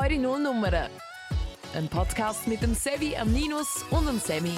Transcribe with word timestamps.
Eure 0.00 0.16
Nullnummern. 0.16 0.90
Ein 1.74 1.88
Podcast 1.88 2.46
mit 2.46 2.62
dem 2.62 2.72
Sevi, 2.72 3.16
am 3.16 3.32
Ninus 3.32 3.84
und 3.90 4.06
dem 4.06 4.20
Semi. 4.20 4.54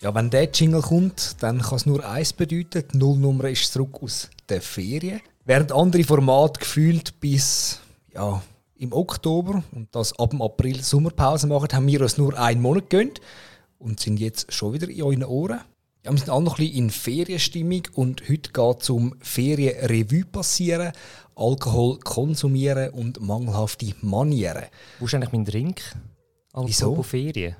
Ja, 0.00 0.14
wenn 0.14 0.30
der 0.30 0.48
Jingle 0.52 0.80
kommt, 0.80 1.42
dann 1.42 1.60
kann 1.60 1.76
es 1.76 1.86
nur 1.86 2.08
eins 2.08 2.32
bedeuten: 2.32 2.84
die 2.92 2.98
Nullnummer 2.98 3.48
ist 3.48 3.72
zurück 3.72 4.00
aus 4.00 4.30
der 4.48 4.62
Ferien. 4.62 5.20
Während 5.44 5.72
andere 5.72 6.04
Formate 6.04 6.60
gefühlt 6.60 7.18
bis 7.18 7.80
ja, 8.14 8.40
im 8.76 8.92
Oktober 8.92 9.64
und 9.72 9.88
das 9.90 10.16
ab 10.20 10.30
dem 10.30 10.40
April 10.40 10.80
Sommerpause 10.84 11.48
machen, 11.48 11.68
haben 11.72 11.88
wir 11.88 12.00
uns 12.00 12.16
nur 12.16 12.38
einen 12.38 12.62
Monat 12.62 12.90
gegönnt 12.90 13.20
und 13.80 13.98
sind 13.98 14.20
jetzt 14.20 14.52
schon 14.52 14.72
wieder 14.72 14.88
in 14.88 15.02
euren 15.02 15.24
Ohren. 15.24 15.62
Ja, 16.08 16.14
wir 16.14 16.18
sind 16.20 16.30
alle 16.30 16.44
noch 16.44 16.58
ein 16.58 16.64
bisschen 16.64 16.84
in 16.84 16.90
Ferienstimmung 16.90 17.82
und 17.92 18.30
heute 18.30 18.50
geht 18.50 18.80
es 18.80 18.88
um 18.88 19.14
Ferienrevue 19.20 20.24
passieren, 20.24 20.92
Alkohol 21.36 21.98
konsumieren 21.98 22.94
und 22.94 23.20
mangelhafte 23.20 23.92
Manieren. 24.00 24.64
Wo 25.00 25.04
ist 25.04 25.12
eigentlich 25.12 25.32
mein 25.32 25.44
Drink? 25.44 25.82
Wieso? 26.54 26.86
Apropos 26.92 27.08
Ferien. 27.08 27.56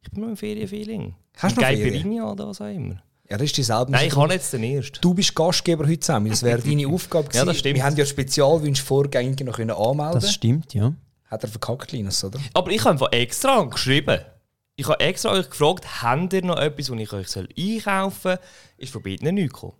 Ich 0.00 0.10
bin 0.12 0.22
noch 0.22 0.30
im 0.30 0.36
Ferienfeeling. 0.38 1.14
Hast 1.36 1.58
du 1.58 1.60
noch 1.60 1.68
Ferien? 1.68 2.22
Oder 2.22 2.48
was 2.48 2.62
auch 2.62 2.74
immer. 2.74 3.02
Ja, 3.28 3.36
das 3.36 3.42
ist 3.42 3.58
dieselbe 3.58 3.92
Nein, 3.92 4.06
ich 4.08 4.16
habe 4.16 4.32
jetzt 4.32 4.50
den 4.54 4.62
ersten. 4.62 4.98
Du 5.02 5.12
bist 5.12 5.34
Gastgeber 5.34 5.86
heute 5.86 6.00
zusammen. 6.00 6.30
Das 6.30 6.42
wäre 6.42 6.62
deine 6.62 6.88
Aufgabe 6.94 7.24
gewesen. 7.28 7.38
Ja, 7.38 7.44
das 7.44 7.58
stimmt. 7.58 7.76
Wir 7.76 7.84
haben 7.84 7.96
ja 7.96 8.06
Spezialwünsche 8.06 8.82
vorgängig 8.82 9.44
noch 9.44 9.56
können 9.56 9.72
anmelden. 9.72 10.20
Das 10.22 10.32
stimmt, 10.32 10.72
ja. 10.72 10.94
Hat 11.26 11.44
er 11.44 11.50
verkackt, 11.50 11.92
Linus, 11.92 12.24
oder? 12.24 12.40
Aber 12.54 12.70
ich 12.70 12.80
habe 12.80 12.92
einfach 12.92 13.12
extra 13.12 13.62
geschrieben. 13.64 14.20
Ich 14.80 14.88
habe 14.88 14.98
extra 15.00 15.32
euch 15.32 15.50
gefragt, 15.50 16.02
habt 16.02 16.32
ihr 16.32 16.42
noch 16.42 16.56
etwas, 16.56 16.90
was 16.90 16.98
ich 16.98 17.12
euch 17.12 17.28
soll 17.28 17.48
einkaufen 17.54 18.18
soll? 18.22 18.38
Ist 18.78 18.90
von 18.90 19.02
beiden 19.02 19.34
nichts 19.34 19.52
gekommen. 19.52 19.74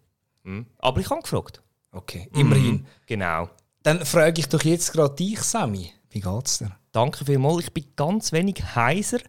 Hm. 0.44 0.66
Aber 0.76 1.00
ich 1.00 1.08
habe 1.08 1.22
gefragt. 1.22 1.62
Okay, 1.90 2.28
immerhin. 2.34 2.86
Genau. 3.06 3.48
Dann 3.82 4.04
frage 4.04 4.38
ich 4.40 4.48
doch 4.50 4.62
jetzt 4.62 4.92
gerade 4.92 5.14
dich, 5.14 5.40
Sammy. 5.40 5.90
Wie 6.10 6.20
geht's 6.20 6.58
dir? 6.58 6.76
Danke 6.92 7.24
vielmals. 7.24 7.64
Ich 7.64 7.72
bin 7.72 7.86
ganz 7.96 8.30
wenig 8.32 8.62
heiser. 8.74 9.20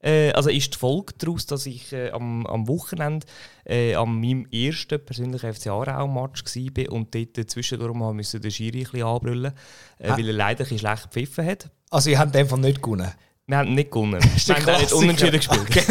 Äh, 0.00 0.32
also 0.32 0.50
ist 0.50 0.74
die 0.74 0.78
Folge 0.78 1.14
daraus, 1.18 1.46
dass 1.46 1.64
ich 1.66 1.92
äh, 1.92 2.10
am, 2.10 2.44
am 2.46 2.66
Wochenende 2.66 3.24
äh, 3.64 3.94
an 3.94 4.20
meinem 4.20 4.48
ersten 4.50 4.98
persönlichen 4.98 5.54
FC 5.54 5.68
Aarau-Match 5.68 6.42
war 6.44 6.92
und 6.92 7.14
dort 7.14 7.50
zwischendurch 7.50 7.94
müssen 8.14 8.40
den 8.40 8.50
Schiri 8.50 8.78
ein 8.78 8.90
bisschen 8.90 9.06
anbrüllen 9.06 9.52
äh, 9.98 10.10
weil 10.10 10.26
er 10.26 10.32
leider 10.32 10.66
ein 10.68 10.76
schlecht 10.76 11.04
gepfiffen 11.04 11.46
hat. 11.46 11.70
Also, 11.90 12.10
ihr 12.10 12.18
habt 12.18 12.34
Fall 12.34 12.58
nicht 12.58 12.82
gewonnen. 12.82 13.12
Wir 13.50 13.56
haben 13.58 13.74
nicht 13.74 13.90
gewonnen. 13.90 14.20
ist 14.36 14.46
Wir 14.46 14.54
der 14.54 14.64
haben 14.64 14.74
auch 14.74 14.78
nicht 14.78 14.90
Klassiker. 14.90 14.96
unentschieden 14.96 15.40
gespielt. 15.40 15.88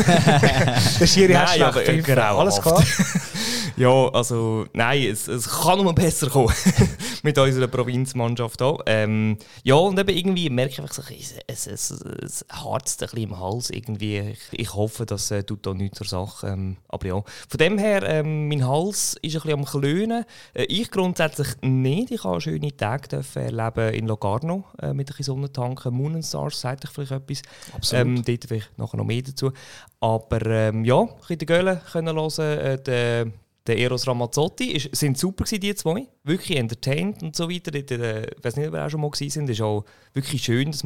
Der 1.01 1.07
Schiri 1.07 1.33
hat 1.33 1.43
Nein, 1.43 1.55
schlecht 1.55 1.63
aber 1.63 1.79
gepfiffen. 1.83 2.15
grauenhaft. 2.15 2.39
Alles 2.39 2.61
klar? 2.61 2.83
Ja, 3.79 4.09
also 4.09 4.65
nein, 4.73 5.03
es, 5.03 5.29
es 5.29 5.47
kann 5.47 5.81
nur 5.81 5.95
besser 5.95 6.29
kommen 6.29 6.53
mit 7.23 7.37
unserer 7.37 7.67
Provinzmannschaft 7.67 8.59
hier. 8.61 8.77
Ähm, 8.85 9.37
ja, 9.63 9.75
und 9.75 9.97
eben 9.97 10.09
irgendwie 10.09 10.49
merke 10.49 10.73
ich 10.73 10.81
einfach, 10.81 10.93
so, 10.93 11.01
es, 11.47 11.65
es, 11.65 11.89
es, 11.89 12.45
harzt 12.51 13.01
ein 13.01 13.09
bisschen 13.09 13.29
im 13.29 13.39
Hals 13.39 13.69
irgendwie. 13.69 14.19
Ich, 14.19 14.39
ich 14.51 14.73
hoffe, 14.73 15.05
das 15.05 15.31
äh, 15.31 15.43
tut 15.43 15.65
da 15.65 15.73
nichts 15.73 15.97
zur 15.97 16.07
Sache. 16.07 16.47
Ähm, 16.47 16.75
aber 16.89 17.07
ja, 17.07 17.23
von 17.47 17.57
dem 17.57 17.77
her, 17.77 18.03
ähm, 18.03 18.49
mein 18.49 18.67
Hals 18.67 19.15
ist 19.21 19.35
ein 19.35 19.41
bisschen 19.43 19.59
am 19.59 19.63
klönen. 19.63 20.25
Äh, 20.53 20.65
ich 20.65 20.91
grundsätzlich 20.91 21.47
nicht. 21.61 22.11
Ich 22.11 22.25
habe 22.25 22.41
schöne 22.41 22.75
Tage 22.75 23.07
dürfen 23.07 23.43
erleben 23.43 23.93
in 23.93 24.07
Locarno 24.07 24.65
äh, 24.81 24.87
mit 24.87 25.07
ein 25.07 25.15
bisschen 25.15 25.23
Sonnentanken. 25.23 25.93
Moon 25.93 26.15
and 26.15 26.25
Stars, 26.25 26.59
sagt 26.59 26.83
euch 26.83 26.91
vielleicht 26.91 27.11
etwas. 27.13 27.41
Absolut. 27.73 28.05
Ähm, 28.05 28.23
dort 28.25 28.43
vielleicht 28.45 28.77
nachher 28.77 28.97
noch 28.97 29.05
mehr 29.05 29.21
dazu. 29.21 29.53
Aber 30.01 30.45
ähm, 30.45 30.83
ja, 30.83 30.99
ein 30.99 31.07
bisschen 31.19 31.37
die 31.37 31.45
Göhle 31.45 31.81
können 31.93 32.17
hören. 32.17 32.59
Äh, 32.59 32.83
der, 32.83 33.31
der 33.69 33.77
Eros 33.77 34.05
Ramazzotti 34.07 34.71
ist, 34.71 34.95
sind 34.95 35.17
super 35.17 35.45
gewesen, 35.45 35.61
die 35.61 35.75
zwei. 35.75 36.07
Wirklich 36.23 36.57
entertained 36.57 37.23
und 37.23 37.35
so 37.35 37.49
weiter. 37.49 37.73
Äh, 37.73 38.25
Ich 38.37 38.43
weiß 38.43 38.57
nicht, 38.57 38.67
ob 38.67 38.73
wir 38.73 38.85
auch 38.85 38.89
schon 38.89 38.99
mal 39.01 39.09
gewesen 39.09 39.29
sind. 39.31 39.49
Ist 39.49 39.61
auch 39.61 39.85
wirklich 40.13 40.43
schön, 40.43 40.71
dass 40.71 40.83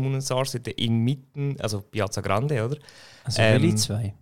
dort 0.51 0.67
inmitten, 0.79 1.55
also 1.59 1.81
Piazza 1.81 2.21
Grande, 2.21 2.63
oder? 2.63 2.77
Also 3.23 3.41
Ähm, 3.41 3.61
welche 3.61 3.75
zwei? 3.75 4.13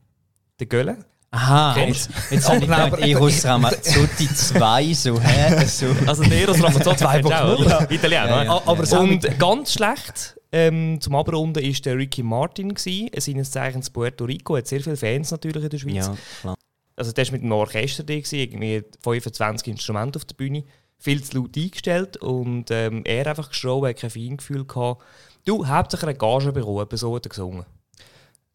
Der 0.60 0.68
Göhle. 0.68 0.98
Aha, 1.34 1.74
Kennst 1.76 2.10
jetzt, 2.10 2.32
jetzt 2.32 2.48
habe 2.50 2.58
ich 2.58 2.62
gedacht, 2.70 3.00
Eros 3.00 3.46
Ramazzotti 3.46 4.28
2, 4.28 4.94
so, 4.94 5.22
hä? 5.22 5.66
So. 5.66 5.86
Also 6.06 6.24
der 6.24 6.42
Eros 6.42 6.62
Ramazzotti 6.62 7.06
kennst 7.06 7.30
du 7.30 7.34
auch, 7.34 7.58
2.0. 7.60 7.66
oder? 7.66 7.92
Italiener, 7.92 8.28
Ja, 8.30 8.44
ja. 8.44 8.62
Aber 8.66 8.86
Sammy, 8.86 9.14
Und 9.14 9.40
ganz 9.40 9.74
schlecht 9.74 10.38
ähm, 10.52 11.00
zum 11.00 11.16
Abrunden 11.16 11.64
war 11.64 11.72
der 11.86 11.98
Ricky 11.98 12.22
Martin. 12.24 12.74
Gewesen. 12.74 13.10
Seines 13.18 13.50
Zeichens 13.52 13.90
Puerto 13.90 14.26
Rico. 14.26 14.58
Hat 14.58 14.68
sehr 14.68 14.82
viele 14.82 14.98
Fans 14.98 15.32
natürlich 15.32 15.64
in 15.64 15.70
der 15.70 15.78
Schweiz. 15.78 15.94
Ja, 16.08 16.16
klar. 16.42 16.56
Also 16.96 17.12
der 17.12 17.26
war 17.26 17.32
mit 17.34 17.42
einem 17.42 17.52
Orchester 17.54 18.04
da, 18.04 18.14
irgendwie 18.14 18.84
25 19.02 19.68
Instrumente 19.68 20.18
auf 20.18 20.26
der 20.26 20.36
Bühne. 20.36 20.64
Viel 20.98 21.24
zu 21.24 21.38
laut 21.38 21.58
eingestellt 21.58 22.18
und 22.18 22.70
ähm, 22.70 23.02
er 23.06 23.26
einfach 23.26 23.50
geschrien, 23.50 23.84
hat 23.86 23.98
kein 23.98 24.10
Feingefühl 24.12 24.66
gehabt. 24.66 25.04
Du, 25.46 25.66
hauptsächlich 25.68 26.10
eine 26.10 26.18
Gage 26.18 26.50
etwa 26.50 26.98
so 26.98 27.16
hat 27.16 27.26
er 27.26 27.30
gesungen. 27.30 27.66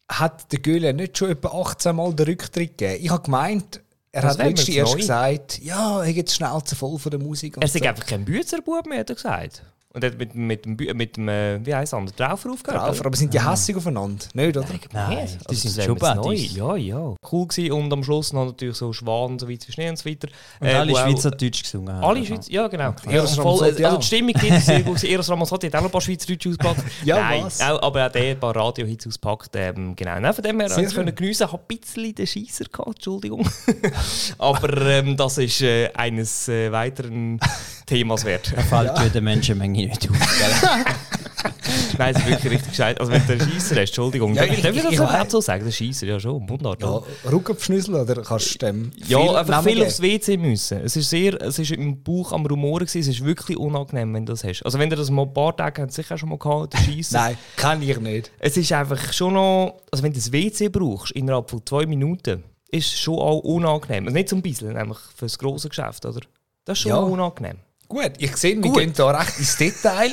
hat 0.09 0.51
der 0.53 0.59
Göhle 0.59 0.93
nicht 0.93 1.17
schon 1.17 1.31
etwa 1.31 1.49
18 1.49 1.95
Mal 1.95 2.13
den 2.13 2.25
Rücktritt 2.27 2.77
gegeben? 2.77 3.03
Ich 3.03 3.11
habe 3.11 3.23
gemeint, 3.23 3.81
er 4.13 4.21
Das 4.21 4.37
hat 4.37 4.45
letztens 4.45 4.69
erst 4.69 4.93
neu. 4.93 4.97
gesagt, 4.99 5.59
ja, 5.59 6.03
er 6.03 6.13
geht 6.13 6.31
schnell 6.31 6.63
zu 6.63 6.75
voll 6.75 6.97
von 6.97 7.09
der 7.09 7.19
Musik. 7.19 7.57
Er 7.59 7.67
sei 7.67 7.79
so. 7.79 7.85
einfach 7.85 8.05
kein 8.05 8.23
Büzerbub 8.23 8.85
mehr, 8.87 8.99
hat 8.99 9.09
er 9.09 9.15
gesagt. 9.15 9.63
Und 9.93 10.03
er 10.03 10.11
hat 10.11 10.17
mit, 10.19 10.35
mit 10.35 10.65
dem, 10.65 10.77
Bü- 10.77 10.93
mit 10.93 11.15
dem 11.17 11.27
äh, 11.29 11.65
wie 11.65 11.73
heisst 11.73 11.93
er, 11.93 12.01
der 12.01 12.15
Traufer 12.15 12.51
aufgehört. 12.51 12.81
Drauf, 12.83 13.03
aber 13.05 13.15
sind 13.17 13.33
die 13.33 13.41
hässig 13.41 13.75
aufeinander? 13.77 14.25
Nicht, 14.33 14.55
oder? 14.57 14.67
Nein, 14.93 15.17
Also, 15.19 15.37
die 15.49 15.55
sind 15.55 15.77
das 15.77 15.85
schon 15.85 15.97
neu. 15.97 16.33
Ja, 16.33 16.75
ja. 16.75 17.15
Cool 17.31 17.47
gewesen. 17.47 17.71
Und 17.71 17.91
am 17.93 18.03
Schluss 18.03 18.31
noch 18.33 18.45
natürlich 18.45 18.75
so 18.75 18.91
Schwan 18.93 19.31
und 19.31 19.41
so 19.41 19.49
weiter, 19.49 19.71
Schnee 19.71 19.89
und 19.89 19.97
so 19.97 20.07
weiter. 20.07 20.27
Und 20.59 20.67
Äh, 20.67 20.73
alle 20.73 20.91
Schweizerdeutsch 20.95 21.63
gesungen 21.63 21.93
haben. 21.95 22.03
Alle 22.03 22.23
Schweizer, 22.25 22.51
ja 22.51 22.67
genau. 22.67 22.93
Eros 23.07 23.35
Ja, 23.37 23.41
voll, 23.41 23.63
also 23.63 23.97
die 23.97 24.05
Stimmung 24.05 24.35
ist 24.35 24.65
sehr 24.65 24.81
gut. 24.83 25.03
Eros 25.03 25.29
Ramazzotti 25.29 25.67
hat 25.67 25.75
auch 25.75 25.79
noch 25.79 25.87
ein 25.87 25.91
paar 25.91 26.01
Schweizerdeutsch 26.01 26.47
ausgepackt. 26.47 26.83
Ja, 27.03 27.15
Nein, 27.21 27.45
was? 27.45 27.61
Auch, 27.61 27.81
aber 27.81 28.07
auch 28.07 28.11
der 28.11 28.31
ein 28.31 28.39
paar 28.39 28.55
Radio-Hits 28.55 29.07
auspackt. 29.07 29.55
Ähm, 29.55 29.95
genau. 29.95 30.19
Nein, 30.19 30.33
von 30.33 30.43
dem 30.43 30.59
her 30.59 30.67
Sehr 30.69 30.77
habe 30.77 30.85
ich 30.87 30.93
schön. 30.93 31.05
können 31.05 31.15
geniessen. 31.15 31.47
Ich 31.47 31.53
ein 31.53 31.59
bisschen 31.79 32.15
den 32.15 32.27
Scheisser 32.27 32.65
gehabt, 32.65 32.87
Entschuldigung. 32.97 33.47
aber 34.37 34.81
ähm, 34.87 35.15
das 35.17 35.37
ist 35.37 35.61
äh, 35.61 35.89
eines 35.93 36.47
äh, 36.49 36.71
weiteren 36.71 37.39
Themas 37.87 38.23
wert. 38.25 38.53
Da 38.55 38.61
fällt 38.61 39.15
ja. 39.15 39.21
Menschenmenge 39.21 39.87
nicht 39.87 40.09
auf. 40.09 40.17
Nein, 41.97 42.13
es 42.15 42.21
ist 42.21 42.27
wirklich 42.29 42.51
richtig 42.53 42.69
gescheit. 42.71 42.99
Also 42.99 43.11
wenn 43.11 43.25
du 43.25 43.33
einen 43.33 43.41
Scheisser 43.41 43.75
hast, 43.75 43.89
Entschuldigung. 43.89 44.33
Ja, 44.35 44.41
darf 44.43 44.51
ich- 44.51 44.57
ich, 44.57 44.63
darf 44.63 44.71
ich 44.75 44.77
ich- 44.77 44.83
das 44.83 44.93
ich 44.93 44.99
weiß. 44.99 45.31
so 45.31 45.41
sagen? 45.41 45.63
Der 45.65 45.71
Scheisser, 45.71 46.05
ja 46.07 46.19
schon, 46.19 46.45
Mundart. 46.45 46.81
Ja, 46.81 47.01
Rückabschnüssel 47.31 47.95
oder 47.95 48.21
kannst 48.23 48.53
du 48.61 48.65
dem 48.65 48.91
Ja, 49.07 49.19
viel 49.21 49.35
einfach 49.35 49.63
viel 49.63 49.83
aufs 49.83 50.01
WC 50.01 50.37
müssen. 50.37 50.79
Es 50.81 50.95
ist 50.95 51.09
sehr, 51.09 51.41
es 51.41 51.59
ist 51.59 51.71
im 51.71 52.03
Bauch 52.03 52.31
am 52.33 52.45
Rumoren 52.45 52.85
gewesen. 52.85 52.99
Es 52.99 53.07
ist 53.07 53.23
wirklich 53.25 53.57
unangenehm, 53.57 54.13
wenn 54.13 54.25
du 54.25 54.33
das 54.33 54.43
hast. 54.43 54.63
Also 54.63 54.77
wenn 54.79 54.89
ihr 54.89 54.95
das 54.97 55.09
mal 55.09 55.23
ein 55.23 55.33
paar 55.33 55.55
Tage 55.55 55.81
habt, 55.83 55.93
sicher 55.93 56.17
schon 56.17 56.29
mal 56.29 56.37
gehabt, 56.37 56.73
der 56.73 56.79
Scheisser. 56.79 57.19
Nein, 57.19 57.37
kann 57.55 57.81
ich 57.81 57.97
nicht. 57.99 58.31
Es 58.39 58.57
ist 58.57 58.71
einfach 58.73 59.13
schon 59.13 59.33
noch, 59.35 59.81
also 59.91 60.03
wenn 60.03 60.11
du 60.11 60.17
das 60.19 60.31
WC 60.31 60.69
brauchst, 60.69 61.11
innerhalb 61.13 61.49
von 61.49 61.65
zwei 61.65 61.85
Minuten, 61.85 62.43
ist 62.69 62.87
es 62.93 62.99
schon 62.99 63.15
auch 63.19 63.39
unangenehm. 63.39 64.05
Also 64.05 64.13
nicht 64.15 64.29
zum 64.29 64.41
Bisschen, 64.41 64.73
nämlich 64.73 64.97
für 65.15 65.25
das 65.25 65.37
grosse 65.37 65.69
Geschäft, 65.69 66.05
oder? 66.05 66.19
Das 66.65 66.77
ist 66.77 66.81
schon 66.83 66.89
Ja. 66.91 66.97
auch 66.97 67.07
unangenehm. 67.07 67.57
Gut, 67.87 68.11
ich 68.17 68.35
sehe, 68.35 68.55
wir 68.55 68.63
Gut. 68.63 68.79
gehen 68.79 68.93
da 68.93 69.11
recht 69.11 69.39
ins 69.39 69.55
Detail. 69.55 70.11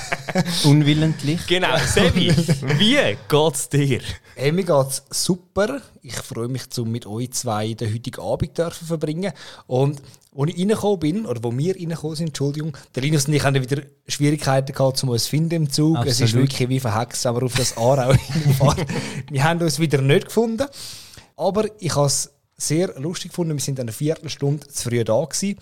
Unwillentlich. 0.64 1.44
Genau, 1.48 1.76
Sebi, 1.78 2.32
wie 2.78 3.16
geht's 3.28 3.68
dir? 3.68 4.00
hey, 4.36 4.52
mir 4.52 4.64
geht's 4.64 5.02
super. 5.10 5.82
Ich 6.02 6.14
freue 6.14 6.46
mich, 6.48 6.62
um 6.78 6.90
mit 6.90 7.06
euch 7.06 7.32
zwei 7.32 7.74
den 7.74 7.92
heutigen 7.92 8.20
Abend 8.20 8.56
dürfen 8.56 8.86
verbringen. 8.86 9.32
Und 9.66 10.00
als 10.36 10.50
ich 10.52 10.58
reingekommen 10.60 11.00
bin, 11.00 11.26
oder 11.26 11.42
wo 11.42 11.56
wir 11.56 11.74
reingekommen 11.74 12.14
sind, 12.16 12.28
Entschuldigung, 12.28 12.76
der 12.94 13.02
Linus 13.02 13.26
und 13.26 13.34
ich 13.34 13.42
haben 13.42 13.56
wieder 13.56 13.82
Schwierigkeiten 14.06 14.72
gehabt, 14.72 15.02
um 15.02 15.08
uns 15.08 15.24
zu 15.24 15.30
finden 15.30 15.54
im 15.54 15.70
Zug. 15.70 15.98
Es 16.06 16.20
ist 16.20 16.22
Absolut. 16.22 16.44
wirklich 16.50 16.68
wie 16.68 16.80
verhext, 16.80 17.24
wenn 17.24 17.34
wir 17.34 17.42
auf 17.42 17.54
das 17.56 17.76
Aarau 17.76 18.12
hinfahren. 18.32 18.86
wir 19.30 19.42
haben 19.44 19.60
uns 19.60 19.80
wieder 19.80 20.00
nicht 20.00 20.26
gefunden. 20.26 20.66
Aber 21.36 21.64
ich 21.80 21.96
habe 21.96 22.06
es 22.06 22.30
sehr 22.56 22.98
lustig 23.00 23.32
gefunden. 23.32 23.54
Wir 23.54 23.60
sind 23.60 23.80
eine 23.80 23.92
Viertelstunde 23.92 24.68
zu 24.68 24.88
früh 24.90 25.02
da 25.02 25.24
gewesen. 25.24 25.58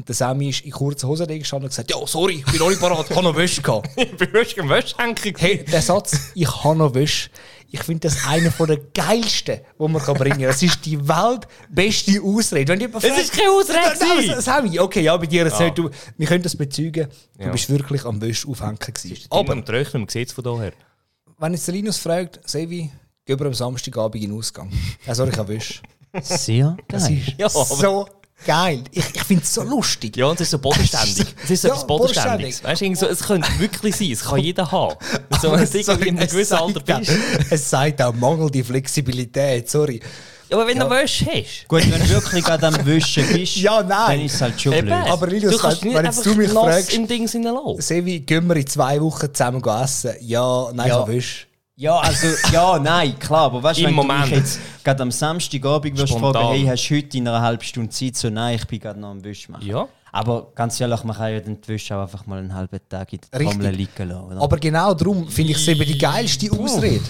Und 0.00 0.08
der 0.08 0.14
Sammy 0.14 0.48
ist 0.48 0.62
in 0.64 0.70
kurzen 0.70 1.06
Hosen 1.10 1.26
gestanden 1.26 1.64
und 1.66 1.68
gesagt, 1.70 1.90
ja, 1.90 1.98
sorry, 2.06 2.36
ich 2.36 2.44
bin 2.46 2.56
noch 2.58 2.70
nicht 2.70 2.80
parat, 2.80 3.04
ich 3.10 3.14
habe 3.14 3.22
noch 3.22 3.36
Wäsche 3.36 3.60
gehabt. 3.60 3.90
Ich 3.98 4.16
bin 4.16 4.32
wirklich 4.32 4.56
im 4.56 4.70
Wäschhänker. 4.70 5.30
Hey, 5.36 5.62
der 5.62 5.82
Satz, 5.82 6.16
ich 6.34 6.64
habe 6.64 6.74
noch 6.78 6.94
Wäsche, 6.94 7.28
ich 7.70 7.82
finde 7.82 8.08
das 8.08 8.26
einer 8.26 8.48
der 8.48 8.78
geilsten, 8.94 9.60
die 9.78 9.88
man 9.88 10.00
kann 10.00 10.14
bringen 10.16 10.38
kann. 10.38 10.46
Das 10.46 10.62
ist 10.62 10.86
die 10.86 10.98
weltbeste 11.06 12.22
Ausrede. 12.22 12.72
Wenn 12.72 12.80
jemand 12.80 13.04
Es 13.04 13.18
ist 13.18 13.32
keine 13.36 13.50
Ausrede 13.50 13.78
Nein, 14.00 14.26
das 14.28 14.44
Sammy, 14.46 14.78
okay, 14.80 15.02
ja, 15.02 15.14
bei 15.18 15.26
dir 15.26 15.44
erzählt 15.44 15.76
du, 15.76 15.90
wir 16.16 16.26
können 16.26 16.42
das 16.42 16.56
bezeugen, 16.56 17.08
du 17.36 17.44
Ja. 17.44 17.50
bist 17.52 17.68
wirklich 17.68 18.06
am 18.06 18.22
Wäsche 18.22 18.48
aufhängen 18.48 18.78
gewesen. 18.78 19.18
Aber 19.28 19.52
am 19.52 19.62
Trocknen, 19.66 20.02
man 20.04 20.08
sieht 20.08 20.28
es 20.28 20.32
von 20.32 20.44
daher. 20.44 20.72
wenn 21.38 21.52
jetzt 21.52 21.66
der 21.66 21.74
Linus 21.74 21.98
fragt, 21.98 22.40
Sevi, 22.48 22.90
gehen 23.26 23.38
wir 23.38 23.46
am 23.46 23.52
Samstagabend 23.54 24.24
in 24.24 24.30
den 24.30 24.38
Ausgang? 24.38 24.72
Ja, 25.06 25.14
sorry, 25.14 25.28
ich 25.30 25.36
habe 25.38 25.48
Wäsche. 25.52 25.80
Sehr 26.22 26.74
Das 26.88 27.04
geil. 27.06 27.18
ist 27.18 27.34
Ja, 27.38 27.48
so 27.50 28.08
geil. 28.46 28.82
Ich, 28.92 29.04
ich 29.14 29.22
finde 29.24 29.42
es 29.42 29.54
so 29.54 29.62
lustig. 29.62 30.16
Ja, 30.16 30.26
und 30.26 30.34
es 30.34 30.42
ist 30.42 30.50
so 30.50 30.58
bodenständig. 30.58 31.26
Es 31.44 31.50
ist 31.50 31.62
so 31.62 31.68
Ja, 31.68 31.74
etwas 31.74 31.86
Bodenständiges. 31.86 32.60
bodenständig. 32.60 32.64
Weißt 32.64 33.02
du, 33.02 33.06
so, 33.06 33.12
es 33.12 33.26
könnte 33.26 33.48
wirklich 33.58 33.96
sein, 33.96 34.10
es 34.12 34.22
kann 34.24 34.38
jeder 34.38 34.70
haben. 34.70 34.94
So, 35.40 35.52
wenn 35.52 35.64
du 35.70 35.78
in 36.04 36.08
einem 36.16 36.18
es 36.18 36.30
gewissen 36.32 36.54
Alter 36.54 36.80
auch- 36.94 36.98
bist. 36.98 37.12
Es 37.50 37.70
sagt 37.70 38.02
auch 38.02 38.12
mangelnde 38.14 38.62
Flexibilität, 38.62 39.70
sorry. 39.70 40.00
Ja, 40.50 40.56
aber 40.56 40.66
wenn 40.66 40.78
du 40.78 40.90
Wäsche 40.90 41.26
hast. 41.26 41.68
Gut, 41.68 41.82
wenn 41.90 42.00
du 42.00 42.08
wirklich 42.10 42.44
gerade 42.44 42.66
am 42.66 42.84
Wischen 42.86 43.24
bist, 43.32 43.56
Ja, 43.56 43.82
nein. 43.82 44.18
dann 44.18 44.20
ist 44.26 44.34
es 44.34 44.40
halt 44.42 44.60
schon 44.60 44.72
blöd. 44.72 44.92
Aber 44.92 45.26
Lilius, 45.28 45.52
du 45.54 45.58
kannst 45.58 45.82
wenn- 45.82 45.88
nicht 45.90 45.96
wenn 45.98 46.04
jetzt 46.06 46.26
du 46.26 46.34
mich 46.34 46.50
fragst- 46.50 46.92
im 46.92 47.06
Ding 47.06 47.26
lassen. 47.42 47.80
Sevi, 47.80 48.20
gehen 48.20 48.46
wir 48.48 48.56
in 48.56 48.66
zwei 48.66 49.00
Wochen 49.00 49.32
zusammen 49.32 49.62
essen? 49.64 50.12
Ja, 50.20 50.70
nein, 50.74 50.88
Ja. 50.88 51.02
ich 51.02 51.08
wisch. 51.08 51.46
Ja, 51.80 51.98
also, 51.98 52.26
ja, 52.52 52.78
nein, 52.78 53.18
klar, 53.18 53.46
aber 53.46 53.62
weißt 53.62 53.78
du, 53.78 53.84
Im 53.84 53.88
wenn 53.88 53.94
Moment. 53.94 54.26
du 54.26 54.28
mich 54.32 54.38
jetzt 54.38 54.60
gerade 54.84 55.02
am 55.02 55.10
Samstagabend 55.10 55.96
wirst 55.96 56.10
Spontan. 56.10 56.32
fragen, 56.34 56.58
hey, 56.58 56.66
hast 56.66 56.86
du 56.86 56.94
heute 56.94 57.16
in 57.16 57.26
einer 57.26 57.40
halben 57.40 57.64
Stunde 57.64 57.88
Zeit? 57.88 58.16
So, 58.16 58.28
nein, 58.28 58.56
ich 58.56 58.66
bin 58.66 58.80
gerade 58.80 59.00
noch 59.00 59.08
am 59.08 59.24
Wisch 59.24 59.48
machen. 59.48 59.66
Ja. 59.66 59.88
Aber 60.12 60.52
ganz 60.54 60.78
ehrlich, 60.78 61.02
man 61.04 61.16
kann 61.16 61.32
ja 61.32 61.40
den 61.40 61.56
Wisch 61.66 61.90
auch 61.90 62.02
einfach 62.02 62.26
mal 62.26 62.38
einen 62.38 62.54
halben 62.54 62.80
Tag 62.86 63.10
in 63.14 63.20
der 63.32 63.40
Richtig. 63.40 63.56
Trommel 63.56 63.74
liegen 63.74 64.08
lassen, 64.10 64.24
oder? 64.24 64.42
Aber 64.42 64.58
genau 64.58 64.92
darum 64.92 65.26
finde 65.26 65.52
ich 65.52 65.56
es 65.56 65.68
eben 65.68 65.86
die 65.86 65.96
geilste 65.96 66.52
Ausrede. 66.52 67.04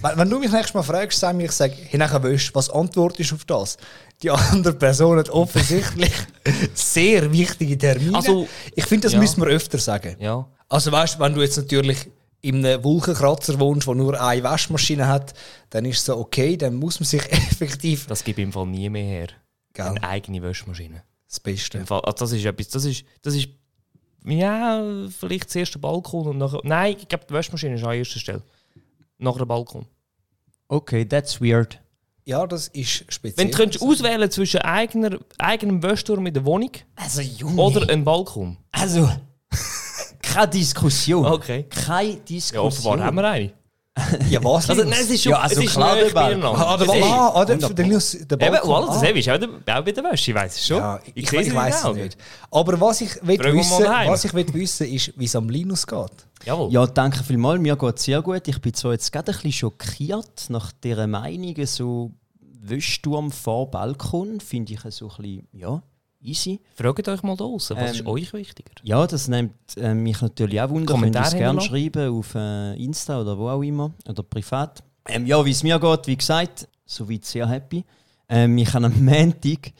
Wenn, 0.00 0.18
wenn 0.18 0.30
du 0.30 0.40
mich 0.40 0.50
nächstes 0.50 0.74
Mal 0.74 0.82
fragst, 0.82 1.20
sag 1.20 1.36
mir, 1.36 1.44
ich 1.44 1.52
sage, 1.52 1.76
hey, 1.88 1.96
nachher 1.96 2.24
willst, 2.24 2.52
was 2.56 2.70
antwortest 2.70 3.30
du 3.30 3.34
auf 3.36 3.44
das? 3.44 3.76
Die 4.20 4.30
andere 4.30 4.74
Person 4.74 5.16
hat 5.18 5.30
offensichtlich 5.30 6.12
sehr 6.74 7.30
wichtige 7.30 7.78
Termine. 7.78 8.16
Also, 8.16 8.48
ich 8.74 8.84
finde, 8.84 9.04
das 9.06 9.12
ja. 9.12 9.20
müssen 9.20 9.40
wir 9.40 9.46
öfter 9.46 9.78
sagen. 9.78 10.16
Ja. 10.18 10.44
Also 10.68 10.90
weißt, 10.90 11.20
wenn 11.20 11.34
du 11.34 11.40
jetzt 11.40 11.56
natürlich 11.56 12.08
in 12.42 12.64
einem 12.66 12.82
Wolkenkratzer 12.84 13.58
wohnst, 13.60 13.86
der 13.86 13.94
nur 13.94 14.20
eine 14.20 14.42
Waschmaschine 14.42 15.06
hat, 15.08 15.32
dann 15.70 15.84
ist 15.84 15.98
es 16.00 16.04
so 16.06 16.16
okay, 16.18 16.56
dann 16.56 16.74
muss 16.74 17.00
man 17.00 17.06
sich 17.06 17.22
effektiv 17.32 18.06
Das 18.06 18.22
gibt 18.24 18.38
im 18.38 18.52
Fall 18.52 18.66
nie 18.66 18.90
mehr 18.90 19.04
her. 19.04 19.28
Gell. 19.72 19.86
Eine 19.86 20.02
eigene 20.02 20.42
Wäschmaschine. 20.42 21.02
das 21.28 21.40
Beste. 21.40 21.78
Im 21.78 21.86
Fall, 21.86 22.00
also 22.02 22.24
das 22.24 22.32
ist 22.32 22.44
etwas, 22.44 22.68
das 22.68 22.84
ist, 22.84 23.04
das 23.22 23.34
ist, 23.34 23.48
ja, 24.26 24.82
vielleicht 25.18 25.46
das 25.46 25.56
erste 25.56 25.78
Balkon 25.78 26.26
und 26.26 26.38
nachher, 26.38 26.60
nein, 26.64 26.96
ich 26.98 27.08
glaube, 27.08 27.24
die 27.28 27.32
Wäschmaschine 27.34 27.76
ist 27.76 27.84
an 27.84 27.94
erster 27.94 28.18
Stelle. 28.20 28.42
Nachher 29.18 29.38
der 29.38 29.46
Balkon. 29.46 29.86
Okay, 30.68 31.04
that's 31.04 31.40
weird. 31.40 31.78
Ja, 32.24 32.46
das 32.46 32.68
ist 32.68 33.04
speziell. 33.12 33.36
Wenn 33.46 33.50
du 33.50 33.56
könntest 33.56 33.82
auswählen 33.84 34.30
zwischen 34.30 34.60
eigener, 34.60 35.18
eigenem 35.38 35.82
Wäschturm 35.82 36.26
in 36.26 36.34
der 36.34 36.44
Wohnung 36.44 36.70
Also, 36.96 37.20
Junge. 37.20 37.60
oder 37.60 37.88
einem 37.88 38.04
Balkon. 38.04 38.56
Also, 38.72 39.10
keine 40.32 40.48
Diskussion. 40.48 41.26
Okay. 41.26 41.64
Keine 41.68 42.10
Ja, 42.10 42.16
Diskussion. 42.16 42.66
offenbar 42.66 43.06
haben 43.06 43.16
wir 43.16 43.24
eine. 43.24 43.52
Ja, 44.30 44.42
was? 44.42 44.70
Also, 44.70 44.82
Linus? 44.82 44.96
nein, 44.96 45.04
es 45.04 45.10
ist 45.10 45.22
schon, 45.22 45.32
Ja, 45.32 45.38
also 45.40 45.60
es 45.60 45.66
ist 45.66 45.72
klar, 45.74 45.96
der 45.96 46.10
beieinander. 46.10 46.66
Ah, 46.66 46.76
der, 46.78 46.86
ist- 46.86 47.02
ah, 47.04 47.32
ah, 47.34 47.44
der, 47.44 47.56
der, 47.56 47.84
Linus, 47.84 48.16
der 48.22 48.40
Eben, 48.40 48.56
voilà, 48.56 48.86
das 48.86 49.02
ah. 49.02 49.06
ist 49.06 49.28
auch, 49.28 49.38
der, 49.38 49.78
auch 49.78 49.84
bei 49.84 49.92
der 49.92 50.04
Wäsche, 50.04 50.30
ich 50.30 50.34
weiß 50.34 50.56
es 50.56 50.66
schon. 50.66 50.78
Ja, 50.78 51.00
ich, 51.14 51.30
ich, 51.30 51.32
ich 51.32 51.54
weiß 51.54 51.84
es 51.84 51.94
nicht. 51.94 52.16
Aber 52.50 52.80
was 52.80 53.02
ich 53.02 53.10
will 53.22 53.38
wissen, 53.38 53.84
was 53.84 54.24
ich 54.24 54.32
will 54.32 54.54
wissen, 54.54 54.86
ist, 54.86 55.12
wie 55.18 55.24
es 55.26 55.36
am 55.36 55.50
Linus 55.50 55.86
geht. 55.86 56.26
Jawohl. 56.46 56.72
Ja, 56.72 56.86
danke 56.86 57.22
vielmals. 57.22 57.60
Mir 57.60 57.76
geht 57.76 57.98
es 57.98 58.04
sehr 58.04 58.22
gut. 58.22 58.48
Ich 58.48 58.60
bin 58.62 58.72
zwar 58.72 58.92
jetzt 58.92 59.12
gerade 59.12 59.30
ein 59.30 59.34
bisschen 59.36 59.52
schockiert 59.52 60.46
nach 60.48 60.72
dieser 60.72 61.06
Meinung, 61.06 61.54
so 61.66 62.12
Wäschturm 62.62 63.30
vor 63.30 63.70
Balkon, 63.70 64.40
finde 64.40 64.72
ich 64.72 64.80
so 64.88 65.10
ein 65.10 65.16
bisschen, 65.16 65.48
ja, 65.52 65.82
easy. 66.22 66.60
Fragt 66.74 67.08
euch 67.08 67.22
mal 67.22 67.36
da 67.36 67.44
draußen, 67.44 67.76
was 67.76 67.90
Ähm, 67.90 67.96
ist 67.96 68.06
euch 68.06 68.32
wichtiger? 68.32 68.70
Ja, 68.82 69.06
das 69.06 69.28
nimmt 69.28 69.52
äh, 69.76 69.94
mich 69.94 70.20
natürlich 70.20 70.60
auch 70.60 70.70
wunder. 70.70 70.94
Könnt 70.94 71.14
ihr 71.14 71.20
es 71.22 71.32
gerne 71.34 71.60
schreiben 71.60 72.10
auf 72.18 72.34
äh, 72.34 72.74
Insta 72.82 73.20
oder 73.20 73.36
wo 73.38 73.48
auch 73.48 73.62
immer, 73.62 73.90
oder 74.08 74.22
privat. 74.22 74.82
Ähm, 75.08 75.26
ja, 75.26 75.44
wie 75.44 75.50
es 75.50 75.62
mir 75.62 75.78
geht, 75.80 76.06
wie 76.06 76.16
gesagt, 76.16 76.68
soweit 76.86 77.24
sehr 77.24 77.48
happy. 77.48 77.84
Ähm, 78.28 78.56
ich 78.58 78.68
kann 78.70 78.84
am 78.84 79.04
Montag 79.04 79.72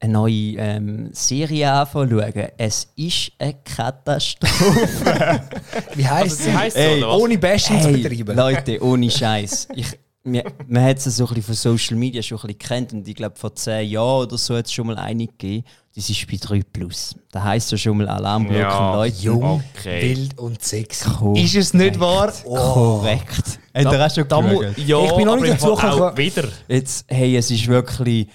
eine 0.00 0.12
neue 0.12 0.54
ähm, 0.58 1.10
Serie 1.12 1.72
anfangen 1.72 2.10
schauen. 2.10 2.48
Es 2.56 2.88
ist 2.96 3.32
eine 3.38 3.54
Katastrophe. 3.64 5.42
Wie 5.94 6.06
heisst 6.06 6.46
Also, 6.48 6.78
sie? 6.78 6.98
oder 6.98 7.08
was? 7.08 7.20
Ohne 7.20 7.38
Bashing 7.38 7.80
zu 7.80 7.88
Hey, 7.88 8.02
betreiben. 8.02 8.36
Leute, 8.36 8.82
ohne 8.84 9.10
Scheiß. 9.10 9.68
Ich, 9.74 9.86
mir, 10.28 10.44
man 10.66 10.84
hat 10.84 10.98
es 10.98 11.04
so 11.04 11.24
ein 11.26 11.34
bisschen 11.34 11.42
von 11.42 11.54
Social 11.54 11.96
Media 11.96 12.22
schon 12.22 12.38
ein 12.38 12.46
bisschen 12.46 12.58
kennt 12.58 12.92
und 12.92 13.08
ich 13.08 13.14
glaube 13.14 13.36
vor 13.36 13.54
zehn 13.54 13.88
Jahren 13.88 14.22
oder 14.26 14.38
so 14.38 14.56
hat 14.56 14.66
es 14.66 14.72
schon 14.72 14.86
mal 14.86 14.96
eine 14.98 15.26
gegeben. 15.26 15.64
Das 15.94 16.08
ist 16.08 16.26
bei 16.30 16.36
3 16.36 16.62
Plus. 16.72 17.16
Da 17.32 17.42
heisst 17.42 17.72
ja 17.72 17.78
schon 17.78 17.96
mal 17.98 18.08
Alarmglocken, 18.08 18.60
Ja. 18.60 18.94
Leute. 18.94 19.16
Jung, 19.20 19.62
Okay. 19.76 20.02
wild 20.02 20.38
und 20.38 20.62
sexy. 20.62 21.08
Korrekt. 21.10 21.44
Ist 21.44 21.56
es 21.56 21.74
nicht 21.74 21.98
wahr? 21.98 22.32
Oh. 22.44 22.54
Korrekt. 22.56 23.58
Habt 23.74 23.92
ihr 23.92 24.06
auch 24.06 24.14
schon 24.14 24.28
Da 24.28 24.40
ja, 24.76 25.04
Ich 25.04 25.12
bin 25.16 25.26
noch 25.26 25.36
nicht 25.36 25.54
dazu 25.54 25.74
gekommen. 25.74 26.02
Auch 26.02 26.16
wieder. 26.16 26.44
Jetzt, 26.68 27.04
hey, 27.08 27.36
es 27.36 27.50
ist 27.50 27.66
wirklich. 27.66 28.28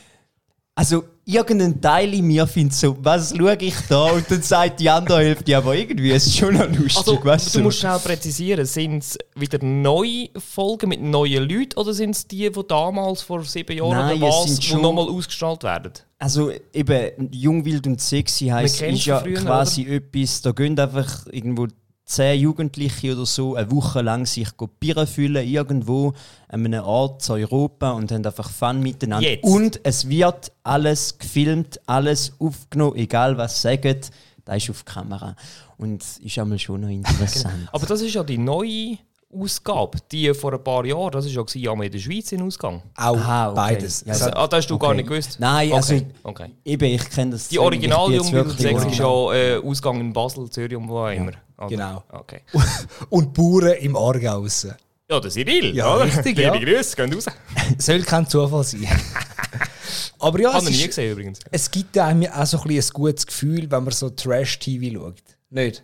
Also, 0.75 1.03
irgendein 1.25 1.79
Teil 1.79 2.13
in 2.13 2.25
mir 2.25 2.45
findet 2.47 2.73
so, 2.75 2.97
was 2.99 3.35
schaue 3.35 3.55
ich 3.59 3.75
da? 3.89 4.11
Und 4.11 4.29
dann 4.29 4.41
sagt 4.41 4.79
die 4.79 4.89
andere 4.89 5.19
Hälfte, 5.19 5.55
aber 5.55 5.75
irgendwie 5.75 6.11
ist 6.11 6.27
es 6.27 6.35
schon 6.35 6.53
noch 6.55 6.67
lustig. 6.67 6.97
Also, 6.97 7.23
weißt 7.23 7.55
du 7.55 7.59
musst 7.61 7.79
schnell 7.79 7.99
präzisieren, 7.99 8.65
sind 8.65 9.03
es 9.03 9.17
wieder 9.35 9.63
neue 9.63 10.29
Folgen 10.37 10.89
mit 10.89 11.01
neuen 11.01 11.47
Leuten 11.47 11.77
oder 11.79 11.93
sind 11.93 12.11
es 12.11 12.27
die, 12.27 12.49
die 12.51 12.67
damals 12.67 13.21
vor 13.21 13.43
sieben 13.43 13.77
Jahren 13.77 13.91
Nein, 13.91 14.17
oder 14.21 14.27
was, 14.27 14.55
die 14.59 14.65
schon- 14.65 14.81
nochmal 14.81 15.07
ausgestrahlt 15.07 15.63
werden? 15.63 15.93
Also 16.19 16.51
eben, 16.73 17.29
Jung, 17.31 17.65
Wild 17.65 17.85
und 17.87 17.99
Sexy 17.99 18.47
heisst, 18.47 18.81
ist 18.81 19.05
ja 19.05 19.19
früher, 19.19 19.39
quasi 19.41 19.83
etwas, 19.85 20.41
da 20.41 20.51
gehen 20.51 20.79
einfach 20.79 21.25
irgendwo 21.31 21.67
zehn 22.05 22.39
Jugendliche 22.39 23.13
oder 23.13 23.25
so 23.25 23.55
eine 23.55 23.71
Woche 23.71 24.01
lang 24.01 24.25
sich 24.25 24.55
go 24.57 24.67
Bier 24.67 25.07
füllen, 25.07 25.47
irgendwo 25.47 26.13
an 26.49 26.65
einem 26.65 26.83
Ort 26.83 27.21
zu 27.21 27.33
Europa 27.33 27.91
und 27.91 28.11
haben 28.11 28.25
einfach 28.25 28.49
Fun 28.49 28.81
miteinander. 28.81 29.29
Jetzt. 29.29 29.43
Und 29.45 29.79
es 29.83 30.07
wird 30.09 30.51
alles 30.63 31.17
gefilmt, 31.17 31.79
alles 31.85 32.33
aufgenommen, 32.39 32.95
egal 32.97 33.37
was 33.37 33.55
sie 33.61 33.69
sagen, 33.69 33.99
da 34.45 34.55
ist 34.55 34.69
auf 34.69 34.83
Kamera. 34.83 35.35
Und 35.77 36.03
ist 36.21 36.37
einmal 36.37 36.59
schon 36.59 36.81
noch 36.81 36.89
interessant. 36.89 37.69
Aber 37.71 37.85
das 37.85 38.01
ist 38.01 38.13
ja 38.13 38.23
die 38.23 38.37
neue 38.37 38.97
Ausgabe. 39.35 39.97
Die 40.11 40.31
vor 40.33 40.53
ein 40.53 40.63
paar 40.63 40.85
Jahren, 40.85 41.11
das 41.11 41.25
war 41.25 41.31
ja 41.31 41.41
gewesen, 41.41 41.61
ja, 41.63 41.73
in 41.73 41.91
der 41.91 41.99
Schweiz 41.99 42.31
in 42.31 42.41
Ausgang. 42.43 42.83
Auch 42.95 43.17
Aha, 43.17 43.47
okay. 43.47 43.55
beides. 43.55 44.03
Ja, 44.05 44.13
Es 44.13 44.21
Also, 44.21 44.35
ah, 44.35 44.47
das 44.47 44.57
hast 44.59 44.67
du 44.69 44.77
gar 44.77 44.89
Okay. 44.89 44.97
nicht 44.97 45.09
gewusst? 45.09 45.39
Nein, 45.39 45.67
okay. 45.69 45.75
also- 45.75 46.01
Okay. 46.23 46.49
Eben, 46.63 46.85
ich 46.85 47.09
kenne 47.09 47.31
das. 47.31 47.47
Die 47.47 47.57
Original 47.59 48.11
ich 48.11 48.17
bin 48.17 48.21
jetzt 48.21 48.25
Jung 48.31 48.33
wirklich 48.45 48.59
Sex 48.61 48.85
ist 48.85 48.99
ja 48.99 49.33
äh, 49.33 49.57
Ausgang 49.57 49.99
in 49.99 50.13
Basel, 50.13 50.49
Zürich 50.49 50.77
und 50.77 50.87
wo 50.87 50.99
auch 50.99 51.09
immer. 51.09 51.31
Oder? 51.65 51.69
genau. 51.75 52.03
Okay. 52.09 52.41
und 53.09 53.33
Bauern 53.33 53.73
im 53.79 53.95
Aargau 53.95 54.39
raus. 54.39 54.67
Ja, 55.09 55.19
der 55.19 55.31
Cyril, 55.31 55.75
Ja, 55.75 55.95
oder? 55.95 56.05
richtig, 56.05 56.37
Liebe 56.37 56.41
ja. 56.41 56.57
Grüße, 56.77 56.95
gehen 56.95 57.13
raus. 57.13 57.25
Soll 57.77 58.01
kein 58.03 58.27
Zufall 58.27 58.63
sein. 58.63 58.87
Aber 60.19 60.39
ja, 60.39 60.53
Habe 60.53 60.63
es, 60.63 60.69
ich 60.69 60.77
nie 60.77 60.81
ist, 60.83 60.87
gesehen 60.89 61.11
übrigens. 61.11 61.39
es 61.51 61.69
gibt 61.69 61.97
einem 61.97 62.31
auch 62.31 62.45
so 62.45 62.61
ein, 62.61 62.69
ein 62.71 62.83
gutes 62.93 63.25
Gefühl, 63.27 63.69
wenn 63.69 63.83
man 63.83 63.93
so 63.93 64.09
Trash-TV 64.09 64.97
schaut. 64.99 65.21
Nicht? 65.49 65.83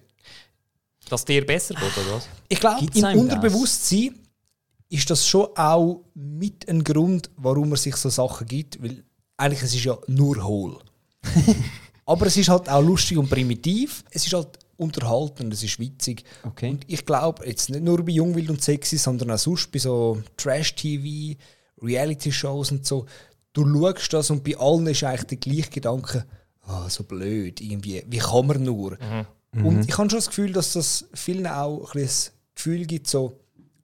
Dass 1.10 1.26
dir 1.26 1.46
besser 1.46 1.74
geht, 1.76 1.84
oder 1.98 2.16
was? 2.16 2.28
Ich 2.48 2.60
glaube, 2.60 2.86
im 2.94 3.04
einem 3.04 3.28
das? 3.28 3.36
Unterbewusstsein 3.36 4.16
ist 4.90 5.10
das 5.10 5.28
schon 5.28 5.48
auch 5.56 6.04
mit 6.14 6.68
ein 6.70 6.84
Grund, 6.84 7.30
warum 7.38 7.70
man 7.70 7.78
sich 7.78 7.96
so 7.96 8.10
Sachen 8.10 8.48
gibt, 8.48 8.82
weil 8.82 9.04
eigentlich 9.38 9.64
es 9.64 9.74
ist 9.74 9.84
ja 9.84 9.98
nur 10.08 10.44
hohl. 10.44 10.80
Aber 12.06 12.26
es 12.26 12.38
ist 12.38 12.50
halt 12.50 12.70
auch 12.70 12.82
lustig 12.82 13.18
und 13.18 13.30
primitiv. 13.30 14.04
Es 14.12 14.26
ist 14.26 14.34
halt 14.34 14.59
unterhaltend, 14.80 15.54
es 15.54 15.64
ist 15.64 15.80
witzig. 15.80 16.24
Okay. 16.44 16.72
Und 16.72 16.86
ich 16.88 17.06
glaube, 17.06 17.46
jetzt 17.46 17.70
nicht 17.70 17.84
nur 17.84 18.04
bei 18.04 18.14
Jungwild 18.14 18.50
und 18.50 18.64
Sexy, 18.64 18.98
sondern 18.98 19.32
auch 19.32 19.38
sonst 19.38 19.72
bei 19.72 19.80
so 19.80 20.22
Trash-TV, 20.38 21.38
Reality-Shows 21.82 22.72
und 22.72 22.86
so. 22.86 23.06
Du 23.54 23.66
schaust 23.66 24.14
das 24.14 24.30
und 24.30 24.44
bei 24.44 24.58
allen 24.58 24.88
ist 24.88 25.04
eigentlich 25.04 25.24
der 25.26 25.38
gleiche 25.38 25.70
Gedanke, 25.72 26.26
ah, 26.66 26.90
so 26.90 27.04
blöd, 27.04 27.62
irgendwie, 27.62 28.04
wie 28.08 28.18
kann 28.18 28.48
man 28.48 28.64
nur? 28.64 28.98
Und 29.54 29.90
ich 29.90 29.98
habe 29.98 30.10
schon 30.10 30.20
das 30.20 30.28
Gefühl, 30.28 30.54
dass 30.54 30.74
das 30.74 31.06
vielen 31.14 31.48
auch 31.48 31.94
ein 31.96 32.02
das 32.02 32.32
Gefühl 32.56 32.86
gibt, 32.86 33.08
so, 33.08 33.40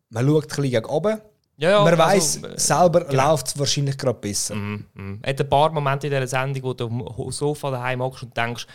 man 0.10 0.28
schaut 0.28 0.44
ein 0.44 0.48
bisschen 0.48 0.64
gegen 0.64 0.86
oben, 0.86 1.20
Ja, 1.58 1.70
ja, 1.72 1.84
man 1.84 1.94
also, 2.00 2.42
weiß 2.44 2.44
äh, 2.44 2.60
selber 2.60 3.12
läuft 3.12 3.48
es 3.48 3.58
wahrscheinlich 3.58 3.98
gerade 3.98 4.20
besser. 4.20 4.56
Mhm. 4.56 5.20
Es 5.22 5.30
hat 5.30 5.42
ein 5.42 5.50
paar 5.50 5.72
Momente 5.72 6.08
in 6.08 6.14
dieser 6.14 6.28
Sendung, 6.28 6.64
wo 6.64 6.74
du 6.74 6.86
am 6.86 7.32
Sofa 7.32 7.72
daheim 7.72 8.02
hockst 8.02 8.24
und 8.24 8.36
denkst, 8.36 8.68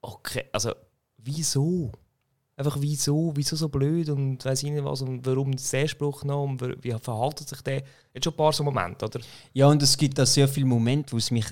okay, 0.00 0.44
also 0.52 0.72
wieso? 1.18 1.92
Einfach 2.56 2.76
wieso? 2.80 3.32
Wieso 3.36 3.54
so 3.54 3.68
blöd 3.68 4.08
und 4.08 4.44
weiß 4.44 4.64
ich 4.64 4.70
nicht 4.72 4.84
was 4.84 5.02
und 5.02 5.24
warum 5.24 5.54
der 5.54 5.88
Spruch 5.88 6.24
noch 6.24 6.42
und 6.44 6.60
wie- 6.82 6.94
verhaltet 7.00 7.48
sich 7.48 7.60
der? 7.62 7.82
Jetzt 8.12 8.24
schon 8.24 8.32
ein 8.32 8.36
paar 8.36 8.52
so 8.52 8.64
Momente, 8.64 9.04
oder? 9.04 9.20
Ja, 9.52 9.66
und 9.68 9.82
es 9.82 9.96
gibt 9.96 10.18
auch 10.18 10.26
sehr 10.26 10.48
viele 10.48 10.66
Momente, 10.66 11.12
wo 11.12 11.18
es 11.18 11.30
mich 11.30 11.46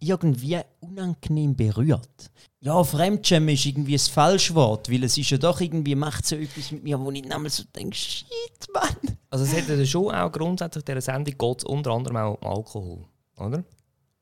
irgendwie 0.00 0.58
unangenehm 0.80 1.56
berührt. 1.56 2.30
Ja, 2.60 2.84
Fremdschämen 2.84 3.48
ist 3.54 3.64
irgendwie 3.64 3.94
ein 3.94 3.98
Falschwort, 3.98 4.90
weil 4.92 5.02
es 5.04 5.16
ist 5.16 5.30
ja 5.30 5.38
doch 5.38 5.58
irgendwie, 5.62 5.94
macht 5.94 6.26
so 6.26 6.36
etwas 6.36 6.70
mit 6.70 6.84
mir, 6.84 7.00
wo 7.00 7.10
ich 7.10 7.22
dann 7.22 7.48
so 7.48 7.62
denke, 7.74 7.96
shit, 7.96 8.26
Mann. 8.74 9.16
Also 9.30 9.44
es 9.46 9.54
hat 9.56 9.66
ja 9.68 9.86
schon 9.86 10.14
auch 10.14 10.30
grundsätzlich 10.30 10.82
in 10.86 10.94
dieser 10.94 11.00
Sendung 11.00 11.34
geht 11.38 11.64
unter 11.64 11.92
anderem 11.92 12.16
auch 12.18 12.38
um 12.42 12.46
Alkohol, 12.48 13.04
oder? 13.38 13.64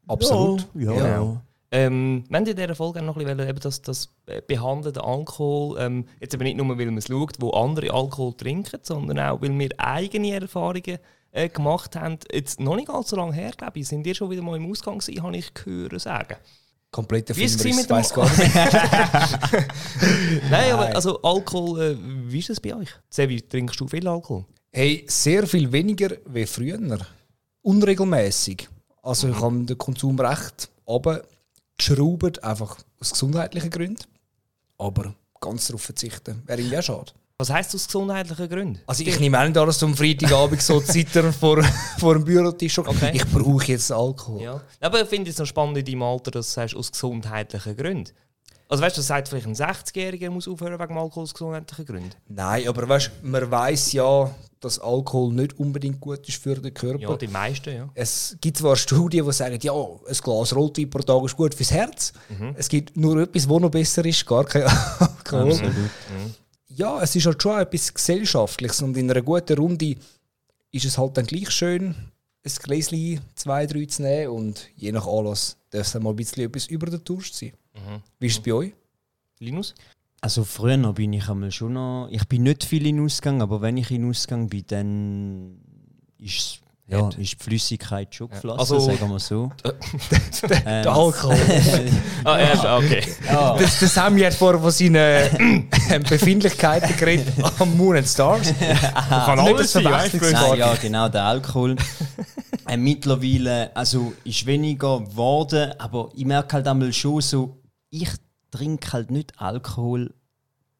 Absolut. 0.06 0.68
Ja, 0.74 0.92
Genau. 0.92 1.40
Ähm, 1.72 2.24
wir 2.28 2.36
haben 2.36 2.46
in 2.46 2.56
dieser 2.56 2.74
Folge 2.74 3.00
noch 3.00 3.16
ein 3.16 3.24
bisschen 3.24 3.48
eben 3.48 3.60
das, 3.60 3.80
das 3.80 4.08
behandelte 4.48 5.04
Alkohol, 5.04 5.78
ähm, 5.78 6.04
jetzt 6.20 6.34
aber 6.34 6.42
nicht 6.42 6.56
nur, 6.56 6.68
weil 6.76 6.86
man 6.86 6.98
es 6.98 7.06
schaut, 7.06 7.36
wo 7.38 7.50
andere 7.50 7.92
Alkohol 7.92 8.34
trinken, 8.34 8.80
sondern 8.82 9.20
auch, 9.20 9.40
weil 9.40 9.56
wir 9.56 9.70
eigene 9.78 10.32
Erfahrungen 10.32 10.98
äh, 11.30 11.48
gemacht 11.48 11.94
haben. 11.94 12.18
Jetzt 12.32 12.58
noch 12.58 12.74
nicht 12.74 12.90
allzu 12.90 13.14
lange 13.14 13.34
her, 13.34 13.52
glaube 13.56 13.78
ich, 13.78 13.86
sind 13.86 14.04
ihr 14.04 14.16
schon 14.16 14.30
wieder 14.30 14.42
mal 14.42 14.56
im 14.56 14.68
Ausgang 14.68 14.98
gewesen, 14.98 15.22
habe 15.22 15.36
ich 15.36 15.54
gehört 15.54 16.00
sagen. 16.00 16.36
Kompletter 16.90 17.38
es 17.38 17.54
Filmriss, 17.54 17.76
mit 17.76 17.88
weiss 17.88 18.12
gar 18.12 18.28
nicht. 18.28 18.52
Nein, 20.50 20.72
aber 20.72 20.92
also 20.92 21.22
Alkohol, 21.22 21.80
äh, 21.80 21.96
wie 22.26 22.40
ist 22.40 22.50
es 22.50 22.58
bei 22.58 22.74
euch? 22.74 22.88
Sevi, 23.08 23.42
trinkst 23.42 23.78
du 23.78 23.86
viel 23.86 24.08
Alkohol? 24.08 24.44
Hey, 24.72 25.04
sehr 25.06 25.46
viel 25.46 25.70
weniger 25.70 26.16
wie 26.26 26.46
früher. 26.46 26.80
unregelmäßig. 27.62 28.68
Also 29.02 29.28
ich 29.28 29.40
habe 29.40 29.64
den 29.64 29.78
Konsum 29.78 30.18
recht 30.18 30.68
aber 30.90 31.22
geschraubt, 31.86 32.42
einfach 32.44 32.78
aus 33.00 33.10
gesundheitlichen 33.12 33.70
Gründen. 33.70 34.04
Aber 34.78 35.14
ganz 35.40 35.66
darauf 35.66 35.82
verzichten 35.82 36.42
wäre 36.46 36.60
irgendwie 36.60 36.78
auch 36.78 36.82
schade. 36.82 37.12
Was 37.38 37.48
heisst 37.48 37.74
aus 37.74 37.86
gesundheitlichen 37.86 38.48
Gründen? 38.50 38.80
Also 38.86 39.02
ich 39.02 39.18
nehme 39.18 39.38
an, 39.38 39.54
dass 39.54 39.78
du 39.78 39.86
am 39.86 39.96
Freitagabend 39.96 40.60
so 40.60 40.78
zittern 40.78 41.32
vor, 41.40 41.62
vor 41.98 42.14
dem 42.14 42.24
Bürotisch. 42.24 42.78
Okay. 42.78 43.12
Ich 43.14 43.26
brauche 43.26 43.64
jetzt 43.64 43.90
Alkohol. 43.90 44.42
Ja. 44.42 44.60
Aber 44.78 45.00
ich 45.00 45.08
finde 45.08 45.30
es 45.30 45.38
noch 45.38 45.46
spannend 45.46 45.78
in 45.78 45.84
deinem 45.86 46.02
Alter, 46.02 46.30
dass 46.30 46.48
du 46.48 46.52
sagst, 46.52 46.76
aus 46.76 46.92
gesundheitlichen 46.92 47.76
Gründen. 47.76 48.10
Also 48.68 48.84
weißt 48.84 48.96
du, 48.96 49.00
das 49.00 49.06
sagt 49.06 49.28
vielleicht 49.28 49.46
ein 49.46 49.54
60-Jähriger, 49.54 50.24
er 50.24 50.30
muss 50.30 50.46
aufhören 50.46 50.78
wegen 50.78 50.98
Alkohol 50.98 51.22
aus 51.22 51.32
gesundheitlichen 51.32 51.86
Gründen. 51.86 52.10
Nein, 52.28 52.68
aber 52.68 52.86
weißt, 52.86 53.10
man 53.22 53.50
weiß 53.50 53.92
ja, 53.94 54.30
dass 54.60 54.78
Alkohol 54.78 55.32
nicht 55.32 55.58
unbedingt 55.58 56.00
gut 56.00 56.28
ist 56.28 56.42
für 56.42 56.54
den 56.54 56.74
Körper. 56.74 57.00
Ja, 57.00 57.16
die 57.16 57.28
meisten, 57.28 57.74
ja. 57.74 57.88
Es 57.94 58.36
gibt 58.40 58.58
zwar 58.58 58.76
Studien, 58.76 59.24
die 59.24 59.32
sagen, 59.32 59.58
ja, 59.62 59.72
ein 59.72 60.16
Glas 60.22 60.54
Rotwein 60.54 60.90
pro 60.90 61.00
Tag 61.00 61.24
ist 61.24 61.36
gut 61.36 61.54
fürs 61.54 61.72
Herz. 61.72 62.12
Es 62.56 62.68
gibt 62.68 62.96
nur 62.96 63.22
etwas, 63.22 63.48
was 63.48 63.60
noch 63.60 63.70
besser 63.70 64.04
ist, 64.04 64.26
gar 64.26 64.44
kein 64.44 64.64
Alkohol. 64.64 65.58
Ja, 66.68 67.02
es 67.02 67.16
ist 67.16 67.26
halt 67.26 67.42
schon 67.42 67.58
etwas 67.58 67.92
Gesellschaftliches 67.92 68.82
und 68.82 68.96
in 68.96 69.10
einer 69.10 69.22
guten 69.22 69.58
Runde 69.58 69.96
ist 70.72 70.84
es 70.84 70.98
halt 70.98 71.16
dann 71.16 71.26
gleich 71.26 71.50
schön, 71.50 71.94
ein 72.42 72.52
Gläschen, 72.62 73.20
zwei, 73.34 73.66
drei 73.66 73.84
zu 73.86 74.02
nehmen 74.02 74.32
und 74.32 74.68
je 74.76 74.92
nach 74.92 75.06
Anlass 75.06 75.56
darf 75.70 75.86
es 75.86 75.92
dann 75.92 76.02
mal 76.02 76.10
ein 76.10 76.16
bisschen 76.16 76.44
etwas 76.44 76.66
über 76.66 76.86
den 76.86 77.02
Durst 77.04 77.34
sein. 77.34 77.52
Wie 78.18 78.26
ist 78.26 78.38
es 78.38 78.42
bei 78.42 78.52
euch? 78.52 78.72
Linus? 79.40 79.74
Also 80.22 80.44
früher 80.44 80.92
bin 80.92 81.12
ich 81.14 81.28
einmal 81.28 81.50
schon 81.50 81.72
noch. 81.74 82.08
Ich 82.10 82.26
bin 82.28 82.42
nicht 82.42 82.64
viel 82.64 82.86
in 82.86 83.02
Ausgang, 83.04 83.40
aber 83.40 83.62
wenn 83.62 83.76
ich 83.78 83.90
in 83.90 84.08
Ausgang 84.08 84.48
bin, 84.48 84.64
dann 84.66 85.56
ist, 86.18 86.60
ja, 86.86 87.08
ist 87.16 87.40
die 87.40 87.44
Flüssigkeit 87.44 88.14
schon 88.14 88.28
geflossen, 88.28 88.60
Also- 88.60 88.80
sagen 88.80 89.10
wir 89.10 89.18
so. 89.18 89.50
Ähm, 90.42 90.82
Der 90.82 90.92
Alkohol. 90.92 91.36
Ah, 92.24 92.38
ja, 92.38 92.76
okay. 92.76 93.02
ja, 93.26 93.56
Das, 93.56 93.80
das 93.80 93.96
haben 93.96 94.16
wir 94.16 94.24
jetzt 94.24 94.36
vorher 94.38 94.60
von 94.60 94.70
seinen 94.70 94.94
äh, 94.96 95.68
Befindlichkeiten 96.08 96.94
geredet 96.98 97.32
am 97.58 97.76
Moon 97.76 97.96
and 97.96 98.06
Stars. 98.06 98.52
Kann 99.08 99.38
Nicht 99.38 99.54
alles? 99.54 99.72
Verwechslungswort. 99.72 100.32
Nein, 100.50 100.58
ja, 100.58 100.74
genau, 100.74 101.08
der 101.08 101.24
Alkohol. 101.24 101.76
äh, 102.68 102.76
mittlerweile, 102.76 103.74
also 103.74 104.12
ist 104.24 104.44
weniger 104.44 105.00
geworden, 105.00 105.72
aber 105.78 106.10
ich 106.14 106.24
merke 106.26 106.54
halt 106.56 106.68
einmal 106.68 106.92
schon 106.92 107.20
so, 107.22 107.56
ich 107.90 108.08
trinke 108.50 108.92
halt 108.92 109.10
nicht 109.10 109.40
Alkohol, 109.40 110.12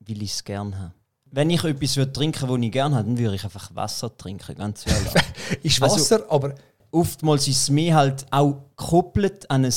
weil 0.00 0.22
ich 0.22 0.32
es 0.32 0.44
gerne 0.44 0.78
habe. 0.78 0.92
Wenn 1.32 1.50
ich 1.50 1.62
etwas 1.62 1.96
würde 1.96 2.12
trinken 2.12 2.42
würde, 2.48 2.54
was 2.60 2.66
ich 2.66 2.72
gerne 2.72 2.96
habe, 2.96 3.06
dann 3.08 3.18
würde 3.18 3.34
ich 3.36 3.44
einfach 3.44 3.74
Wasser 3.74 4.16
trinken, 4.16 4.56
ganz 4.56 4.84
ehrlich. 4.86 5.12
Ist 5.62 5.82
Also- 5.82 5.96
Wasser, 5.96 6.24
aber 6.30 6.54
Oftmals 6.92 7.46
ist 7.46 7.62
es 7.62 7.70
mir 7.70 7.94
halt 7.94 8.26
auch 8.32 8.62
gekoppelt 8.76 9.48
an 9.48 9.64
ein 9.64 9.72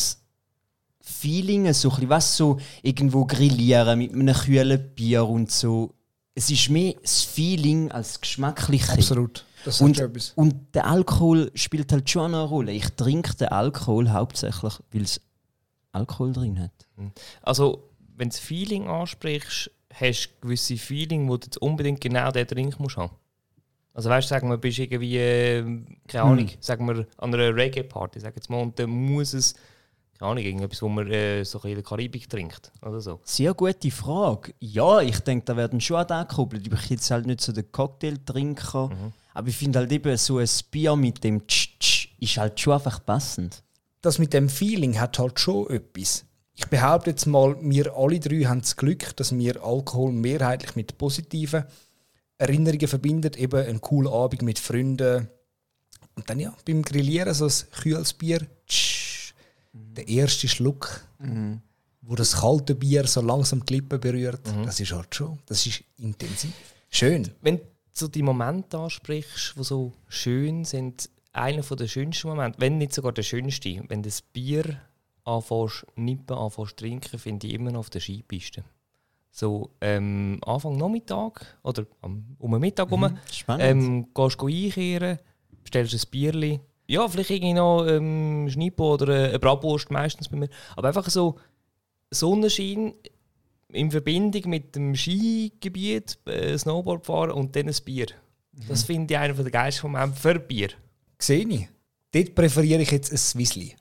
Feeling, 0.99 1.71
so 1.73 1.89
ein 1.89 1.93
bisschen, 1.95 2.09
was 2.09 2.37
so 2.37 2.57
irgendwo 2.81 3.25
grillieren 3.25 3.99
mit 3.99 4.13
einem 4.13 4.33
kühlen 4.33 4.89
Bier 4.95 5.27
und 5.27 5.51
so. 5.51 5.93
Es 6.33 6.49
ist 6.49 6.69
mehr 6.69 6.95
das 7.01 7.21
Feeling 7.21 7.91
als 7.91 8.13
das 8.13 8.21
Geschmackliche. 8.21 8.93
absolut. 8.93 9.45
Das 9.65 9.79
Und, 9.79 10.01
und 10.35 10.55
der 10.73 10.87
Alkohol 10.87 11.51
spielt 11.55 11.91
halt 11.91 12.09
schon 12.09 12.33
eine 12.33 12.41
Rolle. 12.43 12.71
Ich 12.71 12.89
trinke 12.95 13.35
den 13.35 13.49
Alkohol 13.49 14.09
hauptsächlich, 14.09 14.73
weil 14.91 15.01
es 15.03 15.21
Alkohol 15.93 16.33
drin 16.33 16.59
hat. 16.59 16.87
Also, 17.41 17.89
wenn 18.15 18.29
du 18.29 18.35
das 18.35 18.39
Feeling 18.39 18.87
ansprichst, 18.87 19.71
hast 19.93 20.27
du 20.27 20.41
gewisse 20.41 20.77
Feeling, 20.77 21.29
wo 21.29 21.37
du 21.37 21.45
jetzt 21.45 21.57
unbedingt 21.57 22.01
genau 22.01 22.31
den 22.31 22.47
Drink 22.47 22.79
musst 22.79 22.97
haben. 22.97 23.15
Also 23.93 24.09
weißt 24.09 24.27
du, 24.27 24.29
sagen 24.29 24.49
wir, 24.49 24.57
bist 24.57 24.79
irgendwie, 24.79 25.17
äh, 25.17 25.61
keine 26.07 26.23
Ahnung, 26.23 26.49
sagen 26.59 26.87
wir 26.87 27.05
an 27.17 27.33
einer 27.33 27.55
Reggae-Party, 27.55 28.19
sag 28.19 28.35
jetzt 28.35 28.49
mal, 28.49 28.61
und 28.61 28.77
dann 28.79 28.89
muss 28.89 29.33
es, 29.33 29.53
keine 30.17 30.31
Ahnung, 30.31 30.43
irgendetwas, 30.43 30.81
wo 30.81 30.89
man 30.89 31.11
äh, 31.11 31.43
so 31.43 31.59
ein 31.59 31.61
bisschen 31.61 31.69
in 31.69 31.75
der 31.75 31.83
Karibik 31.83 32.27
trinkt 32.27 32.71
oder 32.81 32.99
so. 32.99 33.19
Sehr 33.23 33.53
gute 33.53 33.91
Frage. 33.91 34.55
Ja, 34.59 34.99
ich 35.01 35.19
denke, 35.19 35.45
da 35.45 35.55
werden 35.55 35.79
schon 35.79 35.97
an 35.97 36.07
den 36.07 36.27
gekoppelt. 36.27 36.63
Ich 36.63 36.71
bin 36.71 36.79
jetzt 36.89 37.11
halt 37.11 37.27
nicht 37.27 37.41
so 37.41 37.51
der 37.51 37.63
Cocktailtrinker. 37.63 38.89
Aber 39.35 39.47
ich 39.47 39.57
finde 39.57 39.79
halt 39.79 39.91
eben 39.91 40.17
so 40.17 40.39
ein 40.39 40.49
Bier 40.71 40.95
mit 40.95 41.23
dem 41.23 41.45
Tsch 41.47 41.75
-Tsch 41.79 42.09
ist 42.19 42.37
halt 42.37 42.59
schon 42.59 42.73
einfach 42.73 43.03
passend. 43.05 43.62
Das 44.03 44.19
mit 44.19 44.33
dem 44.33 44.49
Feeling 44.49 44.99
hat 44.99 45.17
halt 45.17 45.39
schon 45.39 45.69
etwas. 45.69 46.25
Ich 46.55 46.67
behaupte 46.67 47.11
jetzt 47.11 47.25
mal, 47.25 47.57
wir 47.61 47.95
alle 47.95 48.19
drei 48.19 48.41
haben 48.41 48.61
das 48.61 48.75
Glück, 48.75 49.15
dass 49.15 49.35
wir 49.35 49.63
Alkohol 49.63 50.11
mehrheitlich 50.11 50.75
mit 50.75 50.97
positiven 50.99 51.63
Erinnerungen 52.37 52.87
verbinden. 52.87 53.31
Eben 53.35 53.65
einen 53.65 53.81
coolen 53.81 54.13
Abend 54.13 54.43
mit 54.43 54.59
Freunden. 54.59 55.29
Und 56.15 56.29
dann 56.29 56.39
ja, 56.39 56.53
beim 56.65 56.83
Grillieren 56.83 57.33
so 57.33 57.45
ein 57.47 57.81
kühles 57.81 58.13
Bier. 58.13 58.45
Tsch, 58.67 59.33
der 59.71 60.07
erste 60.07 60.47
Schluck, 60.47 61.01
wo 62.01 62.15
das 62.15 62.41
kalte 62.41 62.75
Bier 62.75 63.07
so 63.07 63.21
langsam 63.21 63.65
die 63.65 63.75
Lippen 63.75 63.99
berührt. 63.99 64.41
Das 64.65 64.79
ist 64.79 64.91
halt 64.91 65.15
schon, 65.15 65.39
das 65.47 65.65
ist 65.65 65.83
intensiv. 65.97 66.53
Schön. 66.89 67.31
Wenn 67.41 67.57
du 67.57 67.63
so 67.93 68.07
die 68.07 68.21
Momente 68.21 68.77
ansprichst, 68.77 69.55
die 69.57 69.63
so 69.63 69.93
schön 70.07 70.65
sind, 70.65 71.09
einer 71.33 71.61
der 71.61 71.87
schönsten 71.87 72.29
Momente, 72.29 72.61
wenn 72.61 72.77
nicht 72.77 72.93
sogar 72.93 73.11
der 73.11 73.23
schönste, 73.23 73.83
wenn 73.87 74.03
du 74.03 74.09
das 74.09 74.21
Bier 74.21 74.77
anfängst, 75.25 75.85
nippen, 75.95 76.37
anfängst 76.37 76.77
trinken, 76.77 77.19
finde 77.19 77.47
ich 77.47 77.53
immer 77.53 77.71
noch 77.71 77.81
auf 77.81 77.89
der 77.89 78.01
Skipiste. 78.01 78.63
So 79.31 79.71
ähm, 79.81 80.39
Anfang 80.45 80.77
Nachmittag 80.77 81.57
oder 81.63 81.85
um 82.01 82.37
den 82.39 82.59
Mittag 82.59 82.91
herum, 82.91 83.17
Spannend. 83.31 83.63
ähm, 83.63 84.13
gehst 84.13 84.39
du 84.39 84.47
einkehren, 84.47 85.19
bestellst 85.63 85.93
ein 85.95 86.11
Bierli. 86.11 86.59
Ja, 86.85 87.07
vielleicht 87.07 87.31
irgendwie 87.31 87.53
noch 87.53 87.87
ähm, 87.87 88.47
Schnippo 88.49 88.93
oder 88.93 89.29
eine 89.29 89.39
Bratwurst 89.39 89.89
meistens 89.89 90.29
bei 90.29 90.37
mir. 90.37 90.49
Aber 90.75 90.89
einfach 90.89 91.09
so 91.09 91.39
Sonnenschein 92.11 92.93
in 93.69 93.89
Verbindung 93.89 94.49
mit 94.51 94.75
dem 94.75 94.95
Skigebiet, 94.95 96.19
äh, 96.27 96.55
Snowboardfahren 96.55 97.31
und 97.31 97.55
dann 97.55 97.67
ein 97.67 97.75
Bier. 97.83 98.07
Das 98.67 98.83
finde 98.83 99.15
ich 99.15 99.19
einer 99.19 99.33
der 99.33 99.49
geilsten 99.49 99.91
Momente 99.91 100.19
für 100.19 100.37
Bier. 100.37 100.69
Sehe 101.23 101.47
ich. 101.47 101.69
Dort 102.11 102.35
präferiere 102.35 102.81
ich 102.81 102.91
jetzt 102.91 103.09
ein 103.09 103.17
Swissli. 103.17 103.77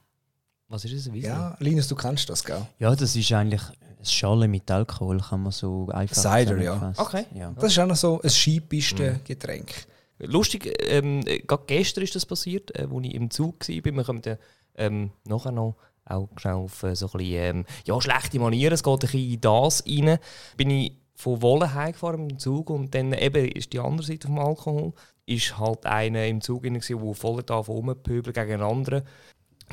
Was 0.68 0.84
ist 0.84 0.94
das? 0.94 1.08
Ein 1.08 1.14
Wiesli? 1.14 1.28
Ja, 1.28 1.56
Linus, 1.58 1.88
du 1.88 1.96
kennst 1.96 2.30
das, 2.30 2.44
gell? 2.44 2.64
Ja, 2.78 2.94
das 2.94 3.16
ist 3.16 3.32
eigentlich 3.32 3.62
ein 3.62 4.04
Schale 4.04 4.46
mit 4.46 4.70
Alkohol, 4.70 5.18
kann 5.18 5.42
man 5.42 5.50
so 5.50 5.88
einfach 5.88 6.14
Cider, 6.14 6.62
ja. 6.62 6.92
Okay. 6.96 7.25
Ja. 7.34 7.52
Das 7.58 7.72
ist 7.72 7.78
auch 7.80 7.87
noch 7.87 7.96
so 7.96 8.20
ein 8.22 8.30
Skipistengetränk. 8.30 9.72
Lustig, 10.18 10.72
ähm, 10.88 11.22
äh, 11.26 11.40
gerade 11.40 11.64
gestern 11.66 12.04
ist 12.04 12.14
das 12.14 12.25
passiert, 12.25 12.70
äh, 12.78 12.87
als 12.88 13.06
ich 13.06 13.14
im 13.14 13.28
Zug 13.28 13.68
war. 13.68 13.84
Wir 13.84 14.04
kommen 14.04 14.22
dann 14.22 14.38
ähm, 14.76 15.11
nachher 15.25 15.50
noch 15.50 15.75
auch 16.04 16.28
schnell 16.37 16.54
auf 16.54 16.84
äh, 16.84 16.94
so 16.94 17.06
ein 17.06 17.18
bisschen, 17.18 17.34
ähm, 17.34 17.64
ja, 17.87 18.00
schlechte 18.00 18.38
Manieren. 18.38 18.75
Es 18.75 18.84
geht 18.84 18.92
ein 18.92 18.99
bisschen 19.00 19.32
in 19.32 19.40
das 19.40 19.84
rein. 19.84 20.18
Bin 20.56 20.70
ich 20.70 20.92
von 21.16 21.42
Wolle 21.42 21.75
heimgefahren 21.75 22.22
mit 22.22 22.30
dem 22.30 22.38
Zug 22.38 22.70
und 22.70 22.94
dann 22.94 23.12
eben 23.12 23.49
ist 23.49 23.72
die 23.72 23.80
andere 23.80 24.06
Seite 24.06 24.28
vom 24.28 24.38
Alkohol. 24.38 24.92
Ist 25.34 25.58
halt 25.58 25.86
einer 25.86 26.26
im 26.26 26.40
Zug 26.40 26.62
der 26.62 27.14
voll 27.14 27.42
da 27.42 27.56
rumpöbeln 27.56 28.32
gegen 28.32 28.52
einen 28.52 28.62
anderen. 28.62 29.02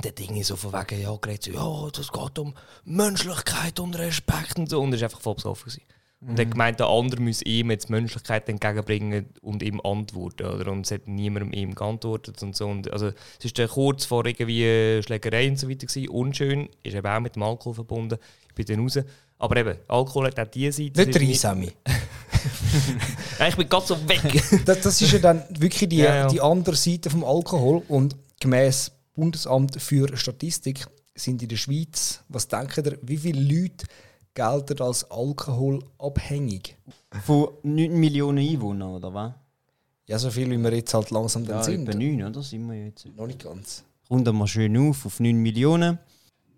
Dann 0.01 0.15
Ding 0.15 0.41
so 0.43 0.55
von 0.55 0.71
wegen, 0.71 1.01
ja, 1.01 1.15
geredet 1.17 1.43
so, 1.43 1.51
ja, 1.51 1.89
das 1.91 2.11
geht 2.11 2.39
um 2.39 2.53
Menschlichkeit 2.85 3.79
und 3.79 3.97
Respekt 3.97 4.57
und 4.57 4.69
so. 4.69 4.81
Und 4.81 4.93
er 4.93 4.99
war 4.99 5.05
einfach 5.05 5.21
voll 5.21 5.35
besoffen. 5.35 5.69
gewesen. 5.69 5.83
Und 6.21 6.37
er 6.37 6.45
hat 6.45 6.51
gemeint, 6.51 6.79
der 6.79 6.87
andere 6.87 7.21
müsse 7.21 7.45
ihm 7.45 7.71
jetzt 7.71 7.89
Menschlichkeit 7.89 8.49
entgegenbringen 8.49 9.27
und 9.41 9.63
ihm 9.63 9.79
antworten. 9.79 10.47
Oder? 10.47 10.69
Und 10.71 10.85
es 10.85 10.91
hat 10.91 11.07
niemandem 11.07 11.53
ihm 11.53 11.73
geantwortet 11.73 12.43
und 12.43 12.55
so. 12.57 12.67
Und 12.67 12.91
also, 12.91 13.07
es 13.07 13.45
ist 13.45 13.57
dann 13.57 13.69
kurz 13.69 14.03
vor 14.03 14.25
irgendwie 14.25 15.01
Schlägerei 15.01 15.47
und 15.47 15.57
so 15.57 15.69
weiter 15.69 15.87
gewesen. 15.87 16.09
Unschön, 16.09 16.69
ist 16.83 16.95
eben 16.95 17.07
auch 17.07 17.21
mit 17.21 17.35
dem 17.35 17.43
Alkohol 17.43 17.73
verbunden. 17.73 18.19
Ich 18.49 18.55
bin 18.55 18.65
dann 18.65 18.81
raus. 18.81 18.99
Aber 19.37 19.55
eben, 19.55 19.77
Alkohol 19.87 20.27
hat 20.27 20.39
auch 20.39 20.47
diese 20.47 20.83
Seite. 20.83 21.05
Nicht 21.05 21.15
Es 21.15 21.45
ich 23.47 23.55
bin 23.55 23.69
ganz 23.69 23.87
so 23.87 23.97
weg. 24.07 24.43
Das, 24.65 24.81
das 24.81 25.01
ist 25.01 25.11
ja 25.11 25.19
dann 25.19 25.43
wirklich 25.49 25.89
die, 25.89 25.97
Ja, 25.97 26.15
ja. 26.15 26.27
die 26.27 26.41
andere 26.41 26.75
Seite 26.75 27.09
vom 27.09 27.23
Alkohol. 27.23 27.81
Und 27.87 28.15
gemäß 28.39 28.91
Bundesamt 29.15 29.81
für 29.81 30.15
Statistik 30.17 30.85
sind 31.15 31.41
in 31.41 31.49
der 31.49 31.57
Schweiz, 31.57 32.21
was 32.29 32.47
denken 32.47 32.85
ihr, 32.85 32.99
wie 33.01 33.17
viele 33.17 33.41
Leute 33.41 33.85
gelten 34.33 34.81
als 34.81 35.09
alkoholabhängig? 35.11 36.77
Von 37.25 37.49
9 37.63 37.91
Millionen 37.99 38.37
Einwohnern, 38.47 38.91
oder 38.95 39.13
was? 39.13 39.33
Ja, 40.05 40.17
so 40.17 40.31
viel, 40.31 40.49
wie 40.49 40.57
wir 40.57 40.73
jetzt 40.73 40.93
halt 40.93 41.11
langsam 41.11 41.45
dann 41.45 41.57
Ja, 41.57 41.63
sind. 41.63 41.87
etwa 41.87 41.97
9, 41.99 42.23
oder? 42.23 42.41
Sind 42.41 42.67
wir 42.67 42.85
jetzt. 42.85 43.05
Noch 43.15 43.27
nicht 43.27 43.43
ganz. 43.43 43.83
Runden 44.09 44.35
wir 44.37 44.47
schön 44.47 44.75
auf, 44.89 45.05
auf 45.05 45.19
9 45.19 45.35
Millionen. 45.35 45.99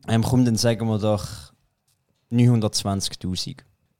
Ähm, 0.08 0.24
komm, 0.24 0.46
dann 0.46 0.56
sagen 0.56 0.88
wir 0.88 1.00
doch 1.00 1.28
920'000. 2.32 3.58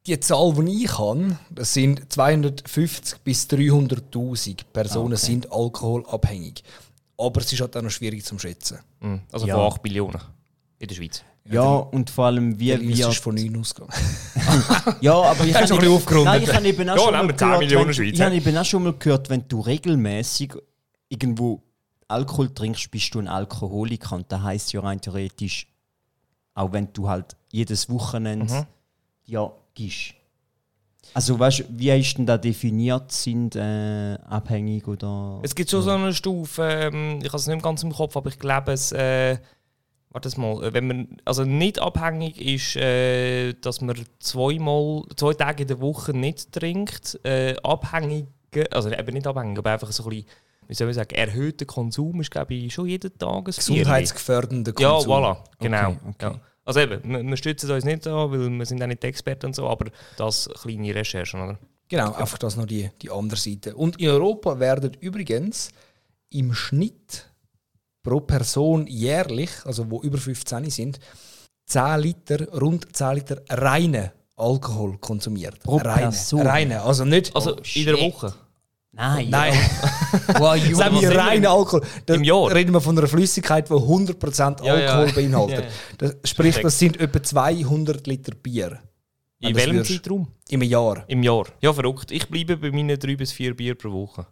Die 0.08 0.20
Zahl, 0.20 0.54
die 0.54 0.84
ich 0.86 0.98
habe, 0.98 1.38
das 1.52 1.74
sind 1.74 2.12
250 2.12 3.20
bis 3.20 3.48
300.000 3.48 4.62
Personen 4.74 5.14
okay. 5.14 5.26
sind 5.26 5.52
alkoholabhängig. 5.52 6.64
Aber 7.18 7.42
es 7.42 7.54
ist 7.54 7.62
halt 7.62 7.78
auch 7.78 7.82
noch 7.84 7.92
schwierig 7.92 8.26
zu 8.26 8.38
schätzen. 8.40 8.80
Mhm. 9.00 9.22
also 9.32 9.46
Ja. 9.46 9.56
von 9.56 9.74
8 9.74 9.84
Millionen 9.84 10.20
in 10.80 10.88
der 10.88 10.96
Schweiz. 10.96 11.24
Ja, 11.44 11.64
und 11.64 12.10
vor 12.10 12.26
allem, 12.28 12.60
wie 12.60 12.80
wir. 12.80 13.10
ist 13.10 13.18
von 13.18 13.36
9 13.36 13.56
ausgegangen. 13.60 13.94
Ja, 15.02 15.14
aber 15.14 15.44
ich? 15.46 15.54
Nein, 16.24 16.44
ich 16.44 16.54
habe 16.54 16.68
eben 16.68 16.90
auch 16.90 16.96
Ja, 16.96 17.02
schon 17.04 17.14
mal 17.14 17.28
wir 17.28 17.38
10 17.38 17.38
gehört, 17.38 17.60
Millionen 17.60 17.88
wenn, 17.88 17.94
Schweiz, 17.94 18.14
ich 18.14 18.22
habe 18.22 18.36
eben 18.36 18.58
auch 18.58 18.66
schon 18.66 18.84
mal 18.84 18.94
gehört, 18.94 19.30
wenn 19.30 19.48
du 19.48 19.60
regelmäßig 19.60 20.54
irgendwo 21.10 21.62
Alkohol 22.08 22.50
trinkst, 22.54 22.90
bist 22.92 23.14
du 23.14 23.20
ein 23.20 23.28
Alkoholiker. 23.28 24.16
Und 24.16 24.32
das 24.32 24.42
heisst 24.42 24.74
ja 24.74 24.82
rein 24.82 25.00
theoretisch, 25.00 25.68
auch 26.56 26.72
wenn 26.74 26.92
du 26.94 27.08
halt 27.08 27.36
jedes 27.52 27.90
Wochenende 27.90 28.54
Mhm. 28.54 28.66
ja 29.26 29.52
gibst. 29.84 30.14
Also 31.14 31.38
weißt 31.38 31.66
wie 31.70 31.90
ist 31.90 32.18
denn 32.18 32.26
da 32.26 32.38
definiert? 32.38 33.12
Sind 33.12 33.56
äh, 33.56 34.18
abhängig 34.30 34.88
oder. 34.88 35.40
Es 35.44 35.56
gibt 35.56 35.70
schon 35.70 35.82
so 35.82 35.90
eine 35.92 36.14
Stufe, 36.14 36.64
ähm, 36.64 37.20
ich 37.22 37.28
habe 37.28 37.38
es 37.38 37.48
nicht 37.48 37.62
ganz 37.64 37.84
im 37.84 37.92
Kopf, 37.92 38.16
aber 38.16 38.30
ich 38.30 38.40
glaube, 38.40 38.72
es. 38.72 38.92
Äh, 38.92 39.38
warte 40.10 40.40
mal, 40.40 40.64
äh, 40.64 40.74
wenn 40.74 40.88
man 40.88 41.08
also 41.26 41.44
nicht 41.44 41.80
abhängig 41.80 42.40
ist, 42.40 42.76
äh, 42.76 43.54
dass 43.54 43.82
man 43.82 43.98
zweimal, 44.20 45.04
zwei 45.16 45.34
Tage 45.34 45.64
in 45.64 45.68
der 45.68 45.82
Woche 45.82 46.14
nicht 46.14 46.52
trinkt, 46.52 47.20
äh, 47.24 47.56
abhängige, 47.64 48.28
also 48.72 48.90
eben 48.90 49.14
nicht 49.14 49.28
abhängig, 49.28 49.58
aber 49.58 49.72
einfach 49.72 49.92
so 49.92 50.04
ein 50.04 50.10
bisschen, 50.10 50.28
wie 50.68 50.74
soll 50.74 50.90
ich 50.90 50.96
sagen, 50.96 51.16
erhöhter 51.16 51.66
Konsum 51.66 52.22
ist, 52.22 52.32
glaube 52.32 52.54
ich, 52.54 52.74
schon 52.74 52.88
jeden 52.88 53.18
Tag 53.18 53.38
ein. 53.38 53.44
Gesundheitsgefährdender 53.44 54.74
Ja, 54.80 54.92
Konsum. 54.92 55.12
voilà, 55.12 55.38
genau. 55.60 55.90
Okay, 55.90 56.00
okay. 56.10 56.26
Ja. 56.36 56.40
Also 56.64 56.80
eben, 56.80 57.02
wir, 57.04 57.24
wir 57.24 57.38
stützen 57.38 57.72
uns 57.72 57.86
nicht 57.86 58.06
an, 58.08 58.32
weil 58.32 58.50
wir 58.50 58.66
sind 58.66 58.82
auch 58.82 58.88
nicht 58.88 59.04
Experten 59.04 59.48
und 59.48 59.56
so, 59.56 59.68
aber 59.68 59.90
das 60.18 60.50
kleine 60.62 60.94
Recherchen, 60.94 61.42
oder? 61.42 61.60
Genau, 61.88 62.14
einfach 62.14 62.38
das 62.38 62.56
noch 62.56 62.66
die, 62.66 62.90
die 63.02 63.12
andere 63.12 63.38
Seite. 63.40 63.76
Und 63.76 64.00
in 64.00 64.10
Europa 64.10 64.60
werden 64.60 64.94
übrigens 65.00 65.70
im 66.30 66.54
Schnitt 66.54 67.30
pro 68.04 68.22
Person 68.22 68.88
jährlich, 68.88 69.52
also 69.66 69.90
wo 69.92 70.02
über 70.02 70.18
15 70.18 70.70
sind, 70.70 71.00
10 71.66 72.00
Liter, 72.00 72.48
rund 72.54 72.96
10 72.96 73.16
Liter 73.16 73.42
reine 73.50 74.14
Alkohol 74.38 74.98
konsumiert. 75.00 75.60
Pro 75.64 75.78
reine, 75.78 76.02
Person? 76.02 76.48
reine, 76.48 76.82
also 76.82 77.06
nicht... 77.06 77.36
Also 77.36 77.58
Oh, 77.58 77.62
in 77.76 77.86
der. 77.86 77.98
Woche. 78.00 78.34
Nein, 78.94 79.30
Nein, 79.30 79.54
wow, 80.38 80.56
you 80.56 80.76
sagen 80.76 81.00
wir 81.00 81.10
was 81.10 81.16
reine 81.18 81.46
im- 81.46 81.52
Alkohol. 81.52 81.82
Da 82.06 82.14
im 82.16 82.24
Jahr? 82.26 82.54
reden 82.54 82.74
wir 82.74 82.82
von 82.82 82.98
einer 82.98 83.08
Flüssigkeit, 83.08 83.70
die 83.70 83.74
100% 83.74 84.66
Ja, 84.66 84.78
ja. 84.78 84.94
Alkohol 84.98 85.14
beinhaltet. 85.24 85.60
Ja, 85.60 86.08
ja. 86.08 86.14
Das, 86.14 86.30
sprich, 86.30 86.58
das 86.60 86.78
sind 86.78 87.00
etwa 87.00 87.24
200 87.24 88.06
Liter 88.06 88.36
Bier 88.36 88.80
In 89.40 89.54
das 89.54 89.62
welchem 89.64 89.76
würdest- 89.78 90.04
Zeitraum? 90.04 90.28
im 90.50 90.62
Jahr. 90.64 91.06
Im 91.08 91.24
Jahr. 91.24 91.46
Ja, 91.62 91.72
verrückt. 91.74 92.12
Ich 92.12 92.28
bleibe 92.28 92.58
bei 92.58 92.70
meinen 92.72 93.00
drei 93.00 93.16
bis 93.16 93.32
vier 93.32 93.56
Bier 93.56 93.76
pro 93.76 93.92
Woche. 93.94 94.28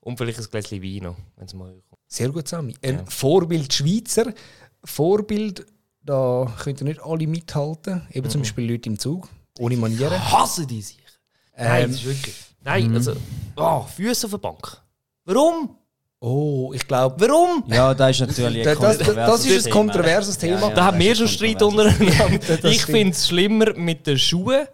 Und 0.00 0.16
vielleicht 0.16 0.38
ein 0.38 0.46
Gläschen 0.50 0.82
Wein 0.82 1.02
noch, 1.02 1.16
wenn 1.36 1.46
es 1.46 1.52
mal 1.52 1.68
kommt. 1.90 2.00
Sehr 2.06 2.30
gut, 2.30 2.48
Sami. 2.48 2.74
Ein 2.80 2.94
Ja. 2.94 3.04
Vorbild 3.08 3.70
Schweizer. 3.74 4.32
Vorbild, 4.84 5.66
da 6.02 6.50
könnt 6.62 6.80
ihr 6.80 6.84
nicht 6.86 7.02
alle 7.02 7.26
mithalten. 7.26 8.06
Eben 8.12 8.30
zum 8.30 8.40
Beispiel 8.40 8.70
Leute 8.72 8.88
im 8.88 8.98
Zug, 8.98 9.28
ohne 9.58 9.76
Manieren. 9.76 10.18
Hasse 10.32 10.66
die 10.66 10.80
sich. 10.80 10.98
Nein, 11.56 11.84
Ähm, 11.84 11.90
das 11.90 12.00
ist 12.00 12.06
wirklich. 12.06 12.34
Nein, 12.68 12.94
also. 12.94 13.14
Oh, 13.56 13.82
Füße 13.96 14.26
auf 14.26 14.30
der 14.32 14.38
Bank. 14.38 14.82
Warum? 15.24 15.76
oh, 16.20 16.72
ich 16.74 16.86
glaube, 16.86 17.14
Warum? 17.20 17.62
Ja, 17.68 17.94
das 17.94 18.20
ist 18.20 18.26
natürlich 18.26 18.64
das, 18.64 18.76
ein 18.78 18.82
das, 18.82 18.98
kontroverses 18.98 19.26
das 19.26 19.44
ist 19.44 19.56
ein 19.56 19.62
Thema. 19.64 19.74
kontroverses 19.74 20.38
Thema. 20.38 20.60
Ja, 20.68 20.74
Da 20.74 20.84
haben 20.86 20.98
das 20.98 21.06
wir 21.06 21.14
schon 21.16 21.28
Streit 21.28 21.62
untereinander. 21.62 22.38
Das 22.62 22.72
ich 22.72 22.84
finde 22.84 23.12
es 23.12 23.28
schlimmer 23.28 23.72
mit 23.74 24.06
den 24.06 24.18
Schuhen. 24.18 24.66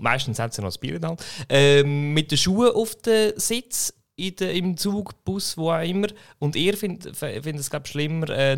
Meistens 0.00 0.38
hat 0.38 0.54
sie 0.54 0.60
noch 0.60 0.68
das 0.68 0.78
Bier 0.78 0.94
in 0.96 1.00
der 1.00 1.10
Hand. 1.10 1.24
Ähm, 1.48 2.12
mit 2.14 2.30
den 2.30 2.38
Schuhen 2.38 2.70
auf 2.72 2.94
dem 2.96 3.32
Sitz, 3.36 3.92
in 4.16 4.34
der, 4.36 4.52
im 4.54 4.76
Zug, 4.76 5.24
Bus, 5.24 5.56
wo 5.56 5.70
auch 5.72 5.82
immer. 5.82 6.08
Und 6.38 6.54
ihr 6.56 6.76
findet 6.76 7.16
find 7.16 7.58
es, 7.58 7.70
glaube 7.70 7.86
ich, 7.86 7.90
schlimmer 7.92 8.28
äh, 8.30 8.56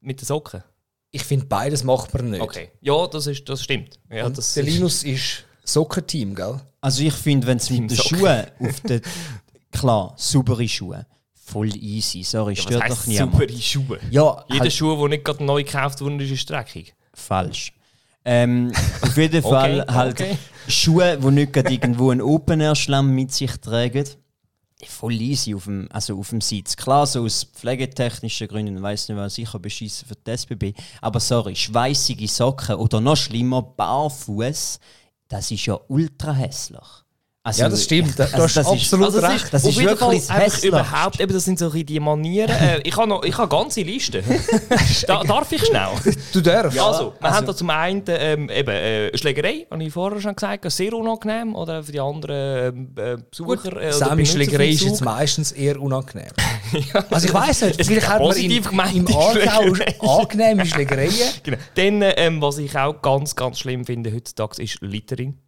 mit 0.00 0.20
den 0.20 0.24
Socken. 0.26 0.62
Ich 1.10 1.22
finde, 1.24 1.46
beides 1.46 1.82
macht 1.84 2.12
man 2.14 2.30
nicht. 2.30 2.40
Okay. 2.40 2.70
Ja, 2.80 3.06
das, 3.06 3.26
ist, 3.28 3.48
das 3.48 3.62
stimmt. 3.62 3.98
Ja, 4.10 4.26
Und 4.26 4.36
das 4.38 4.54
der 4.54 4.64
ist- 4.64 4.74
Linus 4.74 5.02
ist 5.04 5.44
Soccer-Team, 5.64 6.34
gell? 6.34 6.60
Also 6.84 7.02
ich 7.02 7.14
finde, 7.14 7.46
wenn 7.46 7.56
es 7.56 7.70
mit 7.70 7.90
den. 7.90 7.96
Schuhen 7.96 8.44
auf 8.60 8.80
den... 8.80 9.00
Klar, 9.72 10.12
saubere 10.18 10.68
Schuhe. 10.68 11.06
Voll 11.32 11.74
easy, 11.76 12.22
sorry, 12.22 12.52
Ja, 12.52 12.62
stört 12.62 12.90
doch 12.90 13.06
niemand. 13.06 13.32
saubere 13.32 13.58
Schuhe? 13.58 13.98
Ja, 14.10 14.44
Jeder 14.48 14.60
halt 14.64 14.72
Schuh, 14.74 14.94
der 15.00 15.08
nicht 15.08 15.24
gerade 15.24 15.42
neu 15.44 15.64
gekauft 15.64 16.02
wurde, 16.02 16.22
ist 16.22 16.50
dreckig. 16.50 16.94
falsch. 17.14 17.72
Ähm, 18.26 18.70
auf 19.00 19.16
jeden 19.16 19.42
Fall 19.54 19.80
Okay, 19.80 19.92
halt 19.94 20.20
okay. 20.20 20.38
Schuhe, 20.68 21.16
die 21.18 21.30
nicht 21.30 21.54
gerade 21.54 21.72
irgendwo 21.72 22.10
einen 22.10 22.20
Open-Air-Schlamm 22.20 23.14
mit 23.14 23.32
sich 23.32 23.52
tragen. 23.62 24.04
Voll 24.86 25.14
easy 25.14 25.54
auf 25.54 25.64
dem, 25.64 25.88
also 25.90 26.18
auf 26.18 26.28
dem 26.28 26.42
Sitz. 26.42 26.76
Klar, 26.76 27.06
so 27.06 27.24
aus 27.24 27.44
pflegetechnischen 27.44 28.46
Gründen, 28.46 28.82
weiß 28.82 29.08
nicht, 29.08 29.16
was 29.16 29.36
sicher 29.36 29.58
beschissen 29.58 30.06
für 30.06 30.16
die 30.16 30.30
SBB. 30.30 30.74
Aber 31.00 31.20
sorry, 31.20 31.56
schweißige 31.56 32.30
Socken 32.30 32.74
oder 32.76 33.00
noch 33.00 33.16
schlimmer, 33.16 33.62
barfuß, 33.62 34.78
das 35.28 35.50
ist 35.50 35.66
ja 35.66 35.78
ultra 35.88 36.32
hässlich. 36.32 37.03
Also, 37.46 37.60
Ja, 37.62 37.68
das 37.68 37.84
stimmt. 37.84 38.18
Du 38.18 38.22
hast 38.24 38.56
das 38.56 38.66
absolut 38.66 39.04
Also 39.04 39.20
das 39.20 39.30
recht. 39.30 39.44
ist, 39.44 39.52
Das 39.52 39.64
ist 39.64 39.78
wirklich 39.78 40.24
Fall 40.24 40.40
hässlich. 40.40 40.64
überhaupt, 40.64 41.20
eben, 41.20 41.30
das 41.30 41.44
sind 41.44 41.58
so 41.58 41.68
die 41.68 42.00
Manieren. 42.00 42.48
äh, 42.58 42.80
ich 42.84 42.96
habe 42.96 43.06
noch, 43.06 43.22
ich 43.22 43.36
habe 43.36 43.54
ganze 43.54 43.82
Listen. 43.82 44.24
da, 45.06 45.22
darf 45.22 45.52
ich 45.52 45.62
schnell? 45.62 45.88
Du 46.32 46.40
darfst. 46.40 46.78
also, 46.80 47.12
wir 47.18 47.22
also- 47.22 47.36
haben 47.36 47.46
da 47.46 47.54
zum 47.54 47.68
einen 47.68 48.02
ähm, 48.08 48.48
eben, 48.48 48.70
äh, 48.70 49.18
Schlägerei, 49.18 49.66
habe 49.70 49.84
ich 49.84 49.92
vorher 49.92 50.22
schon 50.22 50.34
gesagt, 50.34 50.72
sehr 50.72 50.94
unangenehm. 50.94 51.54
Oder 51.54 51.82
für 51.82 51.92
die 51.92 52.00
anderen 52.00 52.88
ähm, 52.96 53.18
äh, 53.18 53.18
Besucher. 53.30 53.76
äh, 53.76 53.90
Benutzer 53.90 54.24
Schlägerei 54.24 54.68
ist 54.70 54.82
jetzt 54.82 55.04
meistens 55.04 55.52
eher 55.52 55.80
unangenehm. 55.80 56.30
Also 57.10 57.28
ich 57.28 57.34
weiß 57.34 57.62
nicht, 57.62 57.84
vielleicht 57.86 58.08
hat 58.08 58.20
man 58.20 58.30
in, 58.30 58.48
positiv 58.48 58.70
gemeinte 58.70 58.96
im 58.96 59.16
Aargau 59.16 60.18
angenehme 60.18 60.66
Schlägereien. 60.66 61.12
Genau. 61.42 61.58
Dann, 61.74 62.02
ähm, 62.16 62.42
was 62.42 62.58
ich 62.58 62.76
auch 62.76 63.00
ganz, 63.00 63.36
ganz 63.36 63.60
schlimm 63.60 63.84
finde 63.84 64.12
heutzutage, 64.12 64.62
ist 64.62 64.78
Littering. 64.80 65.38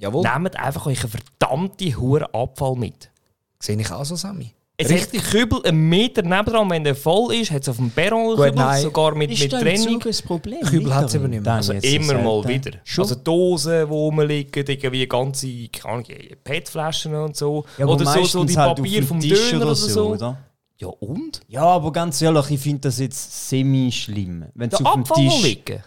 Jawohl, 0.00 0.22
Nehmt 0.26 0.56
einfach 0.58 0.86
euren 0.86 0.96
verdammten 0.96 1.96
Huren 1.96 2.26
Abfall 2.32 2.74
mit. 2.74 3.10
sehe 3.60 3.78
ich 3.78 3.90
auch 3.92 4.04
so, 4.04 4.16
Sami. 4.16 4.52
Es 4.82 4.88
Richtig. 4.88 5.22
hat 5.22 5.30
Kübel 5.30 5.60
einen 5.66 5.90
Meter 5.90 6.22
nebendran, 6.22 6.70
wenn 6.70 6.82
der 6.82 6.94
voll 6.94 7.34
ist, 7.34 7.50
hat 7.50 7.60
es 7.60 7.68
auf 7.68 7.76
dem 7.76 7.90
Perron 7.90 8.28
Gut, 8.28 8.36
Kübel, 8.36 8.52
nein. 8.54 8.80
sogar 8.80 9.14
mit, 9.14 9.30
ist 9.30 9.42
mit 9.42 9.50
Trennung. 9.52 10.02
Ein 10.02 10.16
Problem? 10.26 10.60
Kübel 10.62 10.94
hat's 10.94 11.12
Littering? 11.12 11.20
aber 11.22 11.28
nicht 11.28 11.44
mehr. 11.44 11.52
Also 11.52 11.72
immer 11.74 12.14
mal 12.22 12.48
wieder. 12.48 12.78
Schon? 12.84 13.02
Also 13.04 13.14
Dosen, 13.16 13.72
die 13.86 13.92
rumliegen, 13.92 14.64
irgendwie 14.66 15.06
ganze 15.06 15.46
PET-Flaschen 16.44 17.14
und 17.14 17.36
so. 17.36 17.66
Ja, 17.76 17.84
oder 17.84 18.06
so, 18.06 18.24
so 18.24 18.44
die 18.44 18.56
halt 18.56 18.76
Papier 18.76 19.02
vom 19.02 19.20
Tisch 19.20 19.50
Döner 19.50 19.66
oder 19.66 19.74
so. 19.74 20.08
oder? 20.12 20.38
Ja 20.78 20.88
und? 20.88 21.42
Ja, 21.48 21.64
aber 21.64 21.92
ganz 21.92 22.22
ehrlich, 22.22 22.50
ich 22.50 22.60
finde 22.60 22.80
das 22.80 22.98
jetzt 23.00 23.50
semi-schlimm. 23.50 24.46
Wenn 24.54 24.70
Der 24.70 24.80
auf 24.86 24.94
dem 24.94 25.04
Tisch... 25.04 25.42
liegen. 25.42 25.82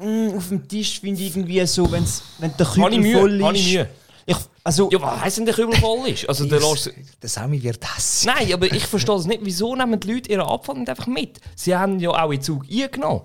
Mm, 0.00 0.36
auf 0.36 0.48
dem 0.48 0.66
Tisch 0.66 1.00
finde 1.00 1.22
ich 1.22 1.36
irgendwie 1.36 1.64
so, 1.66 1.90
wenn's, 1.92 2.22
wenn 2.38 2.56
der 2.56 2.66
Kübel 2.66 2.90
voll 2.90 2.98
Mühe. 2.98 3.36
ist... 3.36 3.44
Habe 3.44 3.56
ich 3.56 3.72
Mühe. 3.72 3.88
Ich, 4.26 4.36
also, 4.64 4.88
Ja, 4.90 5.02
was 5.02 5.20
heisst 5.20 5.38
denn, 5.38 5.46
der 5.46 5.54
Kübel 5.54 5.76
voll 5.76 6.08
ist? 6.08 6.28
Also 6.28 6.46
der 6.46 6.60
lässt... 6.60 6.90
Der 7.22 7.28
Sami 7.28 7.62
wird 7.62 7.82
das. 7.82 8.24
Nein, 8.24 8.52
aber 8.52 8.66
ich 8.72 8.86
verstehe 8.86 9.14
das 9.14 9.26
nicht. 9.26 9.40
Wieso 9.42 9.74
nehmen 9.76 9.98
die 10.00 10.12
Leute 10.12 10.30
ihren 10.30 10.42
Abfall 10.42 10.78
nicht 10.78 10.88
einfach 10.88 11.06
mit? 11.06 11.38
Sie 11.54 11.76
haben 11.76 11.98
ja 11.98 12.10
auch 12.10 12.30
in 12.30 12.38
den 12.38 12.42
Zug 12.42 12.64
eingenommen. 12.70 13.22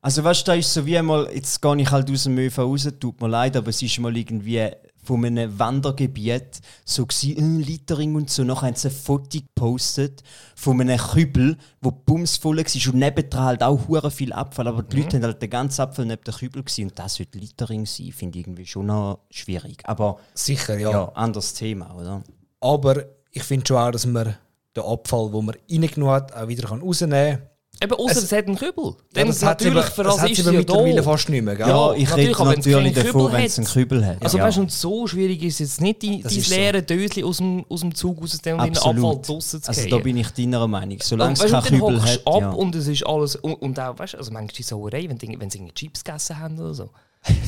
also 0.00 0.22
weißt 0.22 0.42
du, 0.42 0.52
da 0.52 0.54
ist 0.54 0.72
so 0.72 0.84
wie 0.86 0.98
einmal, 0.98 1.28
jetzt 1.34 1.60
gehe 1.60 1.76
ich 1.76 1.90
halt 1.90 2.10
aus 2.10 2.24
dem 2.24 2.38
ÖV 2.38 2.58
raus, 2.58 2.88
tut 3.00 3.20
mir 3.20 3.28
leid, 3.28 3.56
aber 3.56 3.68
es 3.68 3.82
ist 3.82 3.98
mal 3.98 4.16
irgendwie 4.16 4.70
von 5.06 5.24
einem 5.24 5.58
Wandergebiet 5.58 6.60
so 6.84 7.04
äh, 7.04 7.40
Littering 7.40 8.16
und 8.16 8.28
so. 8.28 8.44
Nachher 8.44 8.66
haben 8.66 8.74
sie 8.74 8.88
ein 8.88 8.94
Foto 8.94 9.38
gepostet 9.38 10.22
von 10.56 10.80
einem 10.80 10.98
Kübel, 10.98 11.56
wo 11.80 11.90
bumsvoll 11.90 12.58
war 12.58 12.92
und 12.92 12.98
nebendran 12.98 13.44
halt 13.44 13.62
auch 13.62 13.88
hure 13.88 14.10
viel 14.10 14.32
Abfall. 14.32 14.68
Aber 14.68 14.82
die 14.82 15.00
Leute 15.00 15.16
haben 15.16 15.24
halt 15.24 15.40
den 15.40 15.50
ganzen 15.50 15.82
Abfall 15.82 16.06
neben 16.06 16.24
dem 16.24 16.34
Kübel 16.34 16.62
gewesen. 16.62 16.88
und 16.88 16.98
das 16.98 17.18
wird 17.18 17.34
Littering 17.34 17.86
sein, 17.86 18.12
finde 18.12 18.38
ich 18.38 18.44
irgendwie 18.44 18.66
schon 18.66 18.86
noch 18.86 19.20
schwierig. 19.30 19.82
Aber 19.84 20.18
Sicher, 20.34 20.78
ja. 20.78 20.90
ja, 20.90 21.08
anderes 21.14 21.54
Thema, 21.54 21.94
oder? 21.94 22.22
Aber 22.60 23.04
ich 23.30 23.44
finde 23.44 23.66
schon 23.66 23.76
auch, 23.76 23.90
dass 23.90 24.06
man 24.06 24.36
den 24.74 24.84
Abfall, 24.84 25.30
den 25.30 25.44
man 25.44 25.54
reingenommen 25.70 26.14
hat, 26.14 26.34
auch 26.34 26.48
wieder 26.48 26.68
rausnehmen 26.68 27.38
kann. 27.38 27.55
Eben, 27.82 27.92
außer 27.92 28.12
Es- 28.18 28.22
es, 28.24 28.32
hat 28.32 28.46
einen 28.46 28.56
Kübel. 28.56 28.84
Ja, 28.84 28.92
Dann 29.12 29.26
das 29.28 29.42
hat 29.42 29.60
sie 29.60 29.66
natürlich, 29.66 29.84
aber- 29.86 29.94
für 29.94 30.02
das 30.04 30.14
das 30.14 30.22
hat 30.22 30.28
sie 30.30 30.34
sie 30.42 30.50
ja 30.50 30.58
mittlerweile 30.58 30.94
da. 30.96 31.02
fast 31.02 31.28
nicht 31.28 31.44
mehr, 31.44 31.56
gell? 31.56 31.68
Ja, 31.68 31.92
ich 31.92 32.08
natürlich, 32.08 32.38
rede 32.40 32.48
natürlich 32.56 32.92
davon, 32.94 33.32
wenn 33.32 33.44
es 33.44 33.58
einen 33.58 33.66
hat. 33.66 33.74
Kübel 33.74 34.06
hat. 34.06 34.16
Also 34.24 34.38
ja. 34.38 34.44
weißt 34.44 34.56
du, 34.58 34.68
so 34.68 35.06
schwierig 35.06 35.42
ist 35.42 35.54
es 35.54 35.58
jetzt 35.60 35.80
nicht, 35.82 36.02
die, 36.02 36.22
Das 36.22 36.32
die 36.32 36.38
ist 36.38 36.48
so. 36.48 36.54
leere 36.54 36.82
Döschen 36.82 37.24
aus 37.24 37.36
dem, 37.36 37.64
aus 37.68 37.80
dem 37.80 37.94
Zug 37.94 38.20
in 38.22 38.28
den 38.44 38.60
Abfall 38.60 38.94
draussen 39.22 39.62
zu 39.62 39.68
Also 39.68 39.80
gehen. 39.82 39.90
da 39.90 39.98
bin 39.98 40.16
ich 40.16 40.28
deiner 40.30 40.66
Meinung. 40.66 40.98
Solange 41.02 41.34
es 41.34 41.40
keinen 41.40 41.62
Kübel 41.62 42.02
hat. 42.02 42.22
ab 42.26 42.40
ja. 42.40 42.50
und 42.50 42.74
es 42.74 42.86
ist 42.88 43.06
alles. 43.06 43.36
Und, 43.36 43.54
und 43.54 43.78
auch, 43.78 43.98
weißt 43.98 44.14
du, 44.14 44.18
also 44.18 44.32
manchmal 44.32 44.54
die 44.56 44.62
Sauerei, 44.62 45.06
wenn, 45.08 45.40
wenn 45.40 45.50
sie 45.50 45.68
Chips 45.74 46.02
gegessen 46.02 46.38
haben 46.38 46.58
oder 46.58 46.72
so. 46.74 46.88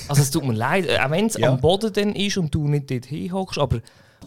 Also 0.09 0.23
es 0.23 0.31
tut 0.31 0.45
mir 0.45 0.55
leid, 0.55 0.87
äh, 0.88 0.99
auch 0.99 1.11
wenn 1.11 1.27
es 1.27 1.35
Ja. 1.38 1.51
am 1.51 1.61
Boden 1.61 1.93
dann 1.93 2.14
ist 2.14 2.37
und 2.37 2.55
du 2.55 2.67
nicht 2.69 2.91
dort 2.91 3.07
hinhockst, 3.07 3.59
aber 3.59 3.79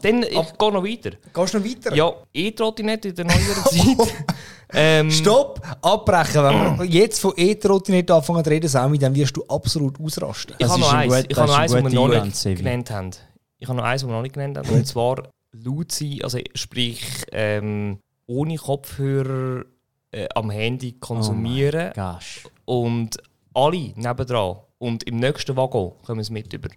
dann, 0.02 0.24
ich 0.24 0.30
gehe 0.30 0.72
noch 0.72 0.84
weiter. 0.84 1.12
Gehst 1.34 1.54
du 1.54 1.60
noch 1.60 1.66
weiter? 1.66 1.94
Ja, 1.94 2.14
E-Trottinette 2.34 3.10
in 3.10 3.16
der 3.16 3.26
neueren 3.26 3.64
Zeit. 3.98 4.08
ähm, 4.74 5.12
Stopp! 5.12 5.62
Abbrechen! 5.82 6.44
Wenn 6.44 6.80
wir 6.80 6.86
jetzt 6.86 7.20
von 7.20 7.34
E-Trottinette 7.36 8.14
anfangen 8.14 8.44
zu 8.44 8.50
reden, 8.50 8.68
Sami, 8.68 8.98
dann 8.98 9.14
wirst 9.16 9.36
du 9.38 9.44
absolut 9.48 10.00
ausrasten. 10.00 10.56
Ich 10.60 10.68
habe 10.68 10.80
noch 10.80 10.94
ein 10.94 11.00
eins, 11.12 11.14
gut- 11.14 11.22
ich 11.24 11.28
das 11.30 11.38
habe 11.40 11.52
noch 11.52 11.58
eins, 11.60 11.74
ein 11.74 11.84
was 11.86 11.92
wir 11.92 12.00
noch 12.08 12.24
nicht 12.24 12.36
Sevi. 12.36 12.64
genannt 12.64 12.92
haben. 12.92 13.12
Ich 13.58 13.68
habe 13.68 13.78
noch 13.78 13.84
eins, 13.86 14.04
was 14.04 14.10
wir 14.10 14.16
noch 14.16 14.22
nicht 14.22 14.34
genannt 14.34 14.58
haben. 14.58 14.70
Und 14.70 14.88
zwar 14.88 15.24
laut 15.52 15.92
sein, 15.92 16.20
also 16.24 16.40
sprich 16.56 17.04
ähm, 17.32 18.00
ohne 18.28 18.56
Kopfhörer 18.58 19.66
äh, 20.12 20.28
am 20.36 20.50
Handy 20.50 20.94
konsumieren 20.94 21.92
Gosh. 21.94 22.44
und 22.66 23.18
alle 23.54 23.92
nebendran 23.96 24.58
und 24.78 25.04
im 25.04 25.18
nächsten 25.18 25.56
Waggon 25.58 25.92
kommen 26.06 26.24
sie 26.24 26.32
mit 26.34 26.52
über. 26.54 26.70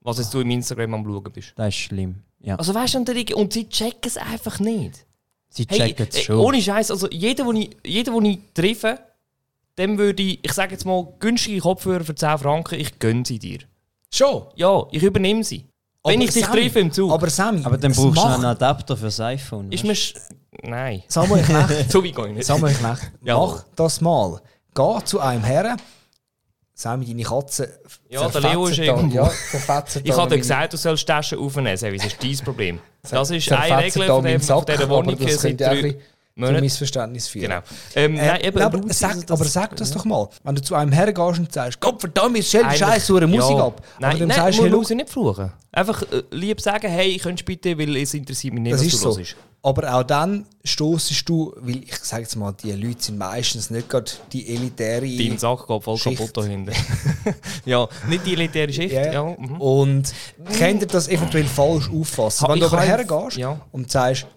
Was 0.00 0.18
jetzt 0.18 0.34
du 0.34 0.40
im 0.40 0.50
Instagram 0.50 0.94
am 0.94 1.04
Schauen 1.04 1.22
bist. 1.32 1.52
Das 1.56 1.68
ist 1.68 1.76
schlimm. 1.76 2.16
Ja. 2.40 2.56
Also 2.56 2.74
weißt 2.74 2.94
du, 2.94 2.98
und, 2.98 3.08
der- 3.08 3.36
und 3.36 3.52
sie 3.52 3.68
checken 3.68 4.00
es 4.04 4.16
einfach 4.16 4.60
nicht. 4.60 5.05
Sie 5.56 5.66
Hey, 5.68 5.78
checken 5.78 6.08
es 6.10 6.20
schon. 6.22 6.36
ohne 6.38 6.60
Scheiß, 6.60 6.90
also 6.90 7.08
jeder, 7.10 7.44
den 7.44 7.56
ich, 7.56 7.70
jeder, 7.84 8.12
den 8.12 8.24
ich 8.26 8.38
treffe, 8.54 8.98
dem 9.78 9.96
würde 9.98 10.22
ich, 10.22 10.38
ich 10.44 10.52
sage 10.52 10.72
jetzt 10.72 10.84
mal, 10.84 11.06
günstige 11.18 11.60
Kopfhörer 11.60 12.04
für 12.04 12.14
10 12.14 12.38
Franken, 12.38 12.78
ich 12.80 12.98
gönne 12.98 13.24
sie 13.26 13.38
dir. 13.38 13.58
Schon. 14.12 14.44
Ja, 14.54 14.84
ich 14.90 15.02
übernehme 15.02 15.42
sie. 15.44 15.64
Wenn 16.04 16.16
Aber 16.16 16.24
ich 16.24 16.30
dich 16.34 16.44
Sammy- 16.44 16.60
treffe 16.62 16.78
im 16.80 16.92
Zug, 16.92 17.10
Aber 17.12 17.28
Sammy, 17.30 17.62
Aber 17.64 17.76
dann 17.78 17.92
brauchst 17.92 18.16
du 18.16 18.22
einen 18.22 18.44
Adapter 18.44 18.96
fürs 18.96 19.18
iPhone. 19.20 19.72
ist 19.72 19.82
mir... 19.84 19.96
Nein. 20.62 21.02
Samuel 21.08 21.42
Knecht, 21.66 21.90
So 21.90 22.02
wie 22.04 22.12
gehe 22.12 22.28
ich 22.28 22.34
nicht. 22.34 22.46
Samuel 22.46 22.72
Knecht, 22.74 23.10
Ja. 23.24 23.36
mach 23.38 23.64
das 23.74 24.00
mal. 24.00 24.40
Geh 24.74 25.04
zu 25.04 25.20
einem 25.20 25.42
her. 25.44 25.76
Sammy, 26.74 27.06
deine 27.06 27.22
Katze 27.22 27.80
Ja, 28.10 28.28
der 28.28 28.40
Leo 28.42 28.66
ist 28.66 28.78
irgendwo. 28.78 29.16
Ja, 29.16 29.32
Ich 30.04 30.12
habe 30.12 30.30
dir 30.30 30.38
gesagt, 30.38 30.74
du 30.74 30.76
sollst 30.76 31.06
Taschen 31.06 31.38
aufnehmen, 31.38 31.68
das 31.72 31.82
ist 31.82 32.22
dein 32.22 32.36
Problem. 32.44 32.78
Das 33.10 33.30
ist 33.30 33.52
eine 33.52 33.84
Regel 33.84 34.02
von, 34.04 34.24
dem, 34.24 34.40
von 34.40 34.46
Sack, 34.58 34.66
dieser 34.66 34.82
aber 34.84 34.96
Wohnung 34.96 35.18
das 35.18 35.40
könnte 35.40 35.66
auch 35.66 35.72
ein 35.72 35.82
bisschen. 35.82 36.60
Missverständnis 36.60 37.28
führen. 37.28 37.44
Genau. 37.50 37.60
Ähm, 37.94 38.16
Äh, 38.16 38.26
nein, 38.26 38.40
eben, 38.42 38.58
aber, 38.60 38.80
sag, 38.92 39.16
aber 39.30 39.44
sag 39.44 39.74
das 39.76 39.90
doch 39.90 40.04
mal. 40.04 40.28
Wenn 40.44 40.54
du 40.54 40.60
zu 40.62 40.74
einem 40.74 40.92
hergehst 40.92 41.38
und 41.38 41.50
sagst, 41.50 41.80
Gott 41.80 41.98
verdammt, 41.98 42.36
jetzt 42.36 42.54
Eigentlich- 42.54 42.78
Scheiße 42.78 43.14
eure 43.14 43.26
Musik 43.26 43.56
ja. 43.56 43.66
ab. 43.66 43.80
Nein, 43.98 44.10
aber 44.10 44.18
dann 44.18 44.28
nein, 44.28 44.52
sagst 44.52 44.70
muss 44.70 44.90
ja 44.90 44.96
nicht 44.96 45.08
fluchen. 45.08 45.50
Einfach 45.72 46.02
äh, 46.02 46.22
lieb 46.32 46.60
sagen, 46.60 46.88
hey, 46.90 47.16
könntest 47.18 47.46
bitte, 47.46 47.78
weil 47.78 47.96
es 47.96 48.12
interessiert 48.12 48.52
mich 48.52 48.62
nicht, 48.64 48.74
das 48.74 48.80
was 48.80 48.86
ist 48.86 49.04
du 49.04 49.12
so. 49.12 49.20
Aber 49.66 49.92
auch 49.96 50.04
dann 50.04 50.46
stoßest 50.62 51.28
du, 51.28 51.52
weil 51.56 51.82
ich 51.82 51.96
sage 51.96 52.22
jetzt 52.22 52.36
mal, 52.36 52.52
die 52.52 52.70
Leute 52.70 53.02
sind 53.02 53.18
meistens 53.18 53.68
nicht 53.68 53.88
gerade 53.88 54.12
die 54.32 54.54
elitäre. 54.54 55.04
Dein 55.04 55.38
Sack 55.38 55.66
geht 55.66 55.82
voll 55.82 55.96
Schicht. 55.98 56.18
kaputt 56.18 56.36
da 56.36 56.44
hinten. 56.44 56.72
ja, 57.64 57.88
nicht 58.08 58.24
die 58.24 58.34
elitäre 58.34 58.72
Schicht. 58.72 58.94
Ja. 58.94 59.12
Ja. 59.12 59.24
mhm. 59.36 59.60
Und 59.60 60.14
könnt 60.56 60.82
ihr 60.82 60.86
das 60.86 61.08
eventuell 61.08 61.46
falsch 61.46 61.90
auffassen? 61.90 62.46
Ha, 62.46 62.52
Wenn 62.52 62.60
du 62.60 62.66
ich 62.66 62.72
aber 62.72 62.82
hergehst 62.82 63.38
ja. 63.38 63.60
und 63.72 63.90
sagst, 63.90 64.28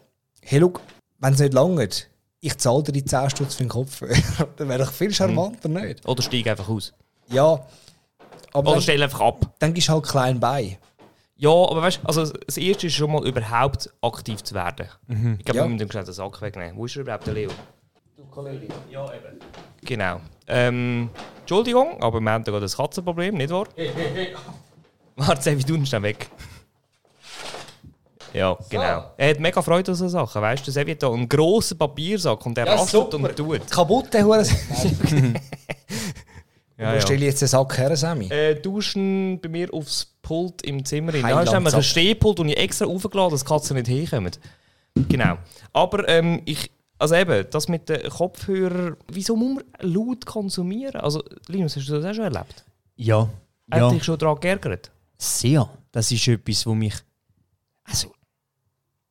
hey, 0.41 0.57
look, 0.57 0.81
wenn 1.19 1.33
es 1.35 1.39
nicht 1.39 1.53
langt, 1.53 2.09
ich 2.39 2.57
zahle 2.57 2.81
dir 2.81 2.93
die 2.93 3.05
10 3.05 3.29
Stutz 3.29 3.53
für 3.53 3.63
den 3.63 3.69
Kopf, 3.69 4.01
dann 4.57 4.67
wäre 4.67 4.83
doch 4.83 4.91
viel 4.91 5.13
charmanter, 5.13 5.69
nicht? 5.69 6.07
Oder 6.07 6.23
steig 6.23 6.47
einfach 6.47 6.69
aus. 6.69 6.91
Ja. 7.27 7.67
Aber 8.51 8.71
Oder 8.71 8.77
dann, 8.77 8.81
stell 8.81 9.03
einfach 9.03 9.21
ab. 9.21 9.53
dann 9.59 9.75
gehst 9.75 9.89
du 9.89 9.93
halt 9.93 10.07
klein 10.07 10.39
bei. 10.39 10.79
Ja, 11.41 11.49
aber 11.51 11.81
weißt 11.81 12.01
du, 12.03 12.07
also 12.07 12.25
das 12.25 12.57
erste 12.57 12.87
ist 12.87 12.95
schon 12.95 13.11
mal 13.13 13.25
überhaupt 13.25 13.89
aktiv 14.01 14.43
zu 14.43 14.53
werden. 14.55 14.87
Ich 15.07 15.45
glaube, 15.45 15.59
Ja. 15.59 15.63
wir 15.63 15.69
müssen 15.69 15.89
schnell 15.89 16.03
den 16.03 16.13
Sack 16.13 16.41
wegnehmen. 16.41 16.75
Wo 16.75 16.85
ist 16.85 16.97
er 16.97 17.03
überhaupt, 17.03 17.25
der 17.27 17.33
Leo? 17.33 17.49
Du 18.17 18.25
Kollege. 18.25 18.67
Ja, 18.91 19.05
eben. 19.05 19.39
Genau. 19.81 20.19
Ähm, 20.47 21.09
Entschuldigung, 21.39 22.01
aber 22.03 22.19
wir 22.19 22.29
haben 22.31 22.43
da 22.43 22.51
gerade 22.51 22.65
ein 22.65 22.69
Katzenproblem, 22.71 23.35
nicht 23.35 23.51
wahr? 23.51 23.67
Warte, 25.15 25.41
Sevi, 25.41 25.63
du 25.63 25.85
schnell 25.85 26.03
weg. 26.03 26.29
Ja, 28.33 28.57
genau. 28.69 29.11
Er 29.17 29.29
hat 29.29 29.39
mega 29.39 29.61
Freude 29.61 29.91
an 29.91 29.95
so 29.95 30.07
Sachen, 30.09 30.41
weißt 30.41 30.67
du? 30.67 30.71
Sevi 30.71 30.91
hat 30.91 31.01
da 31.03 31.11
einen 31.11 31.27
grossen 31.29 31.77
Papiersack 31.77 32.45
und 32.45 32.57
er 32.57 32.67
rastet 32.67 33.13
und 33.13 33.35
tut. 33.37 33.71
Kaputte 33.71 34.23
Hure. 34.23 34.43
Ja, 36.77 36.91
Wo 36.91 36.95
ja. 36.95 37.01
stelle 37.01 37.17
ich 37.19 37.23
jetzt 37.31 37.41
den 37.41 37.49
Sack 37.49 37.77
her, 37.77 37.93
Sammy? 37.97 38.29
Äh, 38.31 38.55
duschen 38.55 39.37
bei 39.41 39.49
mir 39.49 39.67
aufs 39.73 40.15
Pult 40.29 40.61
im 40.61 40.85
Zimmer. 40.85 41.11
rein. 41.11 41.23
Da 41.23 41.41
ist 41.41 41.51
nämlich 41.51 41.73
ein. 41.73 41.81
Stehpult, 41.81 42.39
und 42.39 42.49
ich 42.49 42.57
extra 42.57 42.85
aufgeladen 42.85 43.31
dass 43.31 43.43
die 43.43 43.47
Katzen 43.47 43.75
nicht 43.77 43.87
hinkommen. 43.87 44.31
Genau. 44.93 45.39
Aber 45.73 46.07
ähm, 46.07 46.43
ich, 46.45 46.69
also 46.99 47.15
eben, 47.15 47.47
das 47.49 47.67
mit 47.67 47.89
den 47.89 48.07
Kopfhörern, 48.07 48.95
wieso 49.11 49.35
muss 49.35 49.55
man 49.55 49.91
laut 49.91 50.27
konsumieren? 50.27 51.01
Also, 51.01 51.23
Linus, 51.47 51.75
hast 51.75 51.89
du 51.89 51.93
das 51.93 52.05
auch 52.05 52.13
schon 52.13 52.25
erlebt? 52.25 52.63
Ja. 52.95 53.27
Hat 53.71 53.79
ja. 53.79 53.89
dich 53.89 54.03
schon 54.03 54.19
daran 54.19 54.39
geärgert? 54.39 54.91
Sehr. 55.17 55.67
Das 55.91 56.11
ist 56.11 56.27
etwas, 56.27 56.63
wo 56.67 56.75
mich. 56.75 56.93
Also. 57.85 58.13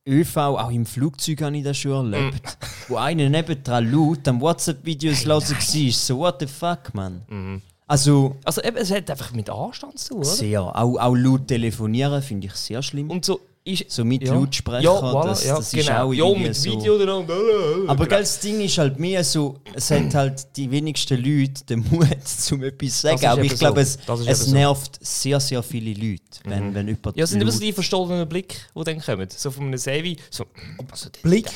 ÖV, 0.07 0.37
auch 0.37 0.71
im 0.71 0.85
Flugzeug 0.85 1.41
habe 1.41 1.57
ich 1.57 1.65
das 1.65 1.77
schon 1.77 2.13
erlebt. 2.13 2.57
Wo 2.87 2.95
einer 2.95 3.29
nebendran 3.29 3.91
laut 3.91 4.25
am 4.29 4.39
WhatsApp-Videos 4.39 5.19
hey, 5.19 5.27
war, 5.27 5.41
so, 5.41 6.17
what 6.17 6.39
the 6.39 6.47
fuck, 6.47 6.93
man. 6.93 7.61
Also, 7.89 8.35
Also 8.45 8.61
eben, 8.61 8.77
es 8.77 8.91
hat 8.91 9.09
einfach 9.09 9.33
mit 9.33 9.49
Anstand 9.49 9.97
zu 9.97 10.09
tun, 10.09 10.17
oder? 10.19 10.27
sehr. 10.27 10.61
Auch, 10.61 10.95
auch 10.97 11.15
laut 11.15 11.47
telefonieren 11.47 12.21
finde 12.21 12.45
ich 12.47 12.53
sehr 12.53 12.83
schlimm. 12.83 13.09
Und 13.09 13.25
so 13.25 13.41
ist... 13.63 13.91
so 13.91 14.03
mit 14.05 14.23
ja. 14.23 14.33
Lautsprecher, 14.33 14.81
ja, 14.81 14.91
voilà, 14.91 15.27
das, 15.27 15.45
ja, 15.45 15.57
das 15.57 15.73
ist 15.73 15.87
genau. 15.87 16.03
auch 16.03 16.13
Ja, 16.13 16.25
irgendwie 16.25 16.47
mit 16.47 16.55
so. 16.55 16.71
Video 16.71 16.97
dann 16.97 17.09
und... 17.09 17.89
Aber 17.89 18.07
gell, 18.07 18.19
das 18.19 18.39
Ding 18.39 18.61
ist 18.61 18.77
halt 18.77 18.99
mehr 18.99 19.23
so, 19.23 19.57
es 19.73 19.91
hat 19.91 20.13
halt 20.13 20.47
die 20.55 20.69
wenigsten 20.71 21.17
Leute 21.17 21.63
den 21.65 21.79
Mut, 21.89 22.07
um 22.51 22.63
etwas 22.63 22.93
zu 22.95 23.01
sagen. 23.01 23.17
ist 23.17 23.25
Aber 23.25 23.41
ich 23.43 23.55
glaube, 23.55 23.85
so. 23.85 23.99
es, 23.99 24.05
Das 24.05 24.19
ist 24.21 24.27
es 24.27 24.39
eben 24.41 24.49
so. 24.49 24.55
nervt 24.55 24.99
sehr, 25.01 25.39
sehr 25.39 25.63
viele 25.63 25.93
Leute, 25.93 26.23
wenn, 26.45 26.73
wenn 26.73 26.87
jemand 26.87 27.17
Ja, 27.17 27.23
es 27.23 27.29
sind 27.31 27.41
immer 27.41 27.51
so 27.51 27.59
die 27.59 27.73
verstohlenen 27.73 28.27
Blicke, 28.27 28.55
die 28.75 28.83
dann 28.83 29.01
kommen. 29.01 29.27
So 29.35 29.51
von 29.51 29.65
einem 29.65 29.77
Sevi, 29.77 30.17
so... 30.29 30.45
Also, 30.91 31.09
Blick 31.21 31.49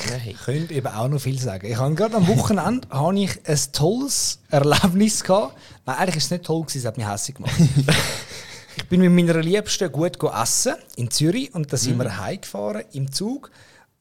könnte 0.44 0.74
eben 0.74 0.86
auch 0.86 1.08
noch 1.08 1.20
viel 1.20 1.38
sagen. 1.38 1.66
Ich 1.66 1.76
habe 1.76 1.94
gerade 1.94 2.16
am 2.16 2.28
Wochenende 2.28 2.88
habe 2.90 3.18
ich 3.18 3.30
ein 3.46 3.58
tolles 3.72 4.40
Erlebnis 4.50 5.22
gehabt. 5.22 5.56
Nein, 5.86 5.96
eigentlich 5.96 6.14
war 6.14 6.18
es 6.18 6.30
nicht 6.30 6.44
toll, 6.44 6.62
gewesen, 6.62 6.78
es 6.78 6.84
hat 6.84 6.96
mich 6.96 7.06
hässlich 7.06 7.36
gemacht. 7.36 7.54
ich 8.76 8.88
bin 8.88 9.00
mit 9.00 9.12
meiner 9.12 9.40
Liebsten 9.40 9.90
gut 9.90 10.18
go 10.18 10.30
essen 10.30 10.74
in 10.96 11.10
Zürich 11.10 11.54
und 11.54 11.72
dann 11.72 11.78
sind 11.78 11.98
wir 11.98 12.18
heimgefahren 12.18 12.84
im 12.92 13.10
Zug. 13.12 13.50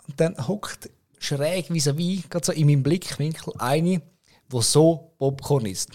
Und 0.07 0.19
dann 0.19 0.47
hockt 0.47 0.89
schräg 1.19 1.69
vis-à-vis, 1.69 2.29
gerade 2.29 2.45
so 2.45 2.51
in 2.51 2.67
meinem 2.67 2.83
Blickwinkel, 2.83 3.53
eine, 3.57 4.01
die 4.51 4.61
so 4.61 5.11
Popcorn 5.17 5.65
isst. 5.65 5.91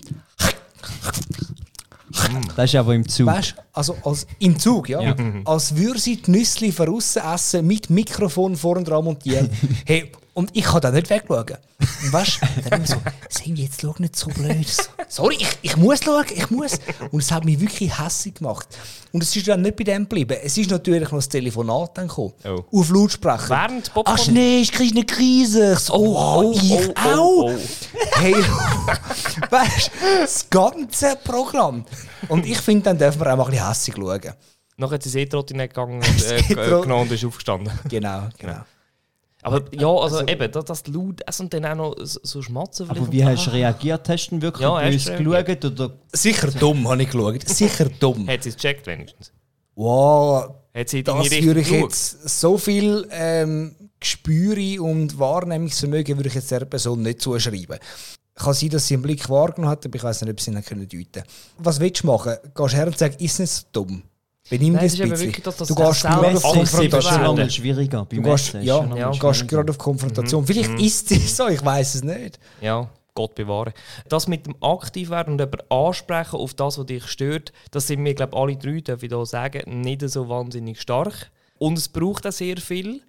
Das 2.56 2.64
ist 2.70 2.74
aber 2.74 2.94
im 2.94 3.06
Zug. 3.06 3.26
Weißt 3.26 3.54
also 3.72 3.96
als, 4.02 4.26
im 4.38 4.58
Zug, 4.58 4.88
ja. 4.88 5.14
Als 5.44 5.76
würde 5.76 5.98
sie 5.98 6.16
die 6.16 6.30
Nüssli 6.30 6.72
von 6.72 6.88
aussen 6.88 7.22
essen, 7.22 7.66
mit 7.66 7.90
Mikrofon 7.90 8.56
vorn 8.56 8.84
dran 8.84 9.04
montiert. 9.04 9.50
hey, 9.84 10.10
und 10.38 10.56
ich 10.56 10.62
kann 10.62 10.80
da 10.80 10.92
nicht 10.92 11.10
wegschauen. 11.10 11.56
Und 12.04 12.12
weißt 12.12 12.40
du, 12.40 12.70
dann 12.70 12.78
immer 12.78 12.86
so, 12.86 12.94
Sammy, 13.28 13.60
jetzt 13.60 13.80
schau 13.80 13.92
nicht 13.98 14.14
so 14.14 14.28
blöd. 14.28 14.68
Sorry, 15.08 15.36
ich, 15.40 15.58
ich 15.62 15.76
muss 15.76 15.98
schauen, 16.04 16.26
ich 16.32 16.48
muss. 16.48 16.78
Und 17.10 17.20
es 17.24 17.32
hat 17.32 17.44
mich 17.44 17.58
wirklich 17.58 17.98
hässlich 17.98 18.34
gemacht. 18.34 18.68
Und 19.10 19.20
es 19.24 19.34
ist 19.34 19.48
dann 19.48 19.62
nicht 19.62 19.74
bei 19.74 19.82
dem 19.82 20.04
geblieben. 20.04 20.38
Es 20.40 20.56
ist 20.56 20.70
natürlich 20.70 21.02
noch 21.02 21.18
das 21.18 21.28
Telefonat 21.28 21.98
dann 21.98 22.06
gekommen. 22.06 22.34
Oh. 22.44 22.78
Auf 22.78 22.88
Lautsprecher. 22.88 23.50
Während 23.50 23.92
Popcorn? 23.92 24.16
Ach 24.16 24.26
nee, 24.28 24.60
ich 24.60 24.70
kriege 24.70 24.94
eine 24.94 25.04
Krise. 25.04 25.72
Ich 25.72 25.80
so, 25.80 25.94
oh, 25.94 26.52
ich 26.54 26.72
oh, 26.72 26.94
oh, 26.94 27.08
auch. 27.08 27.44
oh. 27.44 27.58
Hey, 28.12 28.34
weißt 29.50 29.88
du, 29.88 30.20
das 30.20 30.48
ganze 30.50 31.16
Programm. 31.24 31.84
Und 32.28 32.46
ich 32.46 32.58
finde, 32.58 32.84
dann 32.84 32.98
dürfen 32.98 33.20
wir 33.20 33.32
auch 33.32 33.36
mal 33.38 33.44
ein 33.46 33.50
bisschen 33.50 33.66
hässlich 33.66 33.96
schauen. 33.96 34.34
Nachher 34.76 34.94
hat 34.94 35.02
sie 35.02 35.08
das 35.10 35.16
E-Trottinett 35.16 35.74
gegangen 35.74 35.96
und 35.96 36.24
äh, 36.26 36.38
E-Trot- 36.38 36.82
genommen 36.82 37.02
und 37.02 37.12
ist 37.12 37.24
aufgestanden. 37.24 37.72
Genau, 37.88 38.28
genau. 38.38 38.60
Aber 39.48 39.74
ja, 39.74 39.88
also, 39.88 40.26
eben, 40.26 40.52
das, 40.52 40.64
das 40.64 40.86
laut 40.86 41.20
essen 41.26 41.42
und 41.42 41.54
dann 41.54 41.64
auch 41.66 41.74
noch 41.74 41.96
so, 42.04 42.20
so 42.22 42.42
schmatzen. 42.42 42.86
vielleicht 42.86 43.02
Aber 43.02 43.12
wie 43.12 43.24
hast 43.24 43.46
du 43.46 43.50
reagiert? 43.50 44.08
Hast 44.08 44.28
du 44.28 44.40
wirklich 44.40 44.62
Ja, 44.62 44.80
böse 44.80 45.16
geschaut? 45.16 45.64
Oder? 45.64 45.98
Sicher 46.12 46.50
dumm, 46.52 46.88
habe 46.88 47.02
ich 47.02 47.10
geschaut. 47.10 47.48
Sicher 47.48 47.86
dumm. 48.00 48.28
Hat 48.28 48.42
sie 48.42 48.48
es 48.50 48.56
gecheckt 48.56 48.86
wenigstens? 48.86 49.32
Wow, 49.74 50.54
Hat 50.74 50.88
sie 50.88 51.04
das 51.04 51.30
würde 51.30 51.60
ich 51.60 51.70
jetzt 51.70 52.28
so 52.40 52.58
viel 52.58 53.06
ähm, 53.12 53.74
Gespüre 54.00 54.82
und 54.82 55.18
Wahrnehmungsvermögen 55.18 56.16
würde 56.16 56.28
ich 56.28 56.34
jetzt 56.34 56.50
der 56.50 56.64
Person 56.64 57.02
nicht 57.02 57.20
zuschreiben. 57.20 57.78
Kann 58.34 58.54
sein, 58.54 58.70
dass 58.70 58.86
sie 58.86 58.94
einen 58.94 59.02
Blick 59.02 59.28
wahrgenommen 59.28 59.70
hat, 59.70 59.84
aber 59.84 59.96
ich 59.96 60.02
weiß 60.02 60.22
nicht, 60.22 60.30
ob 60.30 60.40
sie 60.40 60.50
ihn 60.50 60.56
nicht 60.56 60.68
können 60.68 60.88
deuten 60.88 61.24
Was 61.58 61.80
willst 61.80 62.02
du 62.02 62.06
machen? 62.06 62.34
Gehst 62.54 62.72
du 62.72 62.76
her 62.76 62.86
und 62.86 62.98
sagst, 62.98 63.20
ist 63.20 63.40
nicht 63.40 63.50
so 63.50 63.62
dumm? 63.72 64.02
Benimm 64.50 64.72
Nein, 64.74 64.82
dich 64.84 64.94
ist 64.94 65.00
ein 65.02 65.10
bisschen. 65.10 65.26
wirklich, 65.28 65.44
dass 65.44 65.56
das 65.56 65.68
Du 65.68 65.74
gehst 65.74 65.90
ist 65.90 66.04
eben 66.04 66.12
schon 66.14 66.40
Konfrontation. 66.40 67.12
einmal 67.24 67.50
schwieriger. 67.50 68.04
Bei 68.04 68.16
Du 68.16 68.22
gehst, 68.22 68.54
ist 68.54 68.64
ja, 68.64 68.96
ja. 68.96 69.10
gehst 69.10 69.48
gerade 69.48 69.70
auf 69.70 69.78
Konfrontation. 69.78 70.46
Vielleicht 70.46 70.70
Mhm. 70.70 70.78
ist 70.78 71.10
es 71.12 71.36
so, 71.36 71.48
ich 71.48 71.64
weiß 71.64 71.94
es 71.96 72.02
nicht. 72.02 72.38
Ja, 72.60 72.88
Gott 73.14 73.34
bewahre. 73.34 73.72
Das 74.08 74.28
mit 74.28 74.46
dem 74.46 74.54
aktiv 74.62 75.10
werden 75.10 75.32
und 75.34 75.40
jemanden 75.40 75.70
ansprechen 75.70 76.36
auf 76.36 76.54
das, 76.54 76.78
was 76.78 76.86
dich 76.86 77.04
stört, 77.06 77.52
das 77.72 77.86
sind 77.88 78.04
wir, 78.04 78.14
glaube 78.14 78.32
ich, 78.34 78.38
alle 78.40 78.56
drei, 78.56 78.80
darf 78.80 79.02
ich 79.02 79.10
da 79.10 79.24
sagen, 79.26 79.80
nicht 79.80 80.08
so 80.08 80.28
wahnsinnig 80.28 80.80
stark. 80.80 81.30
Und 81.58 81.76
es 81.76 81.88
braucht 81.88 82.26
auch 82.26 82.32
sehr 82.32 82.56
viel. 82.58 83.00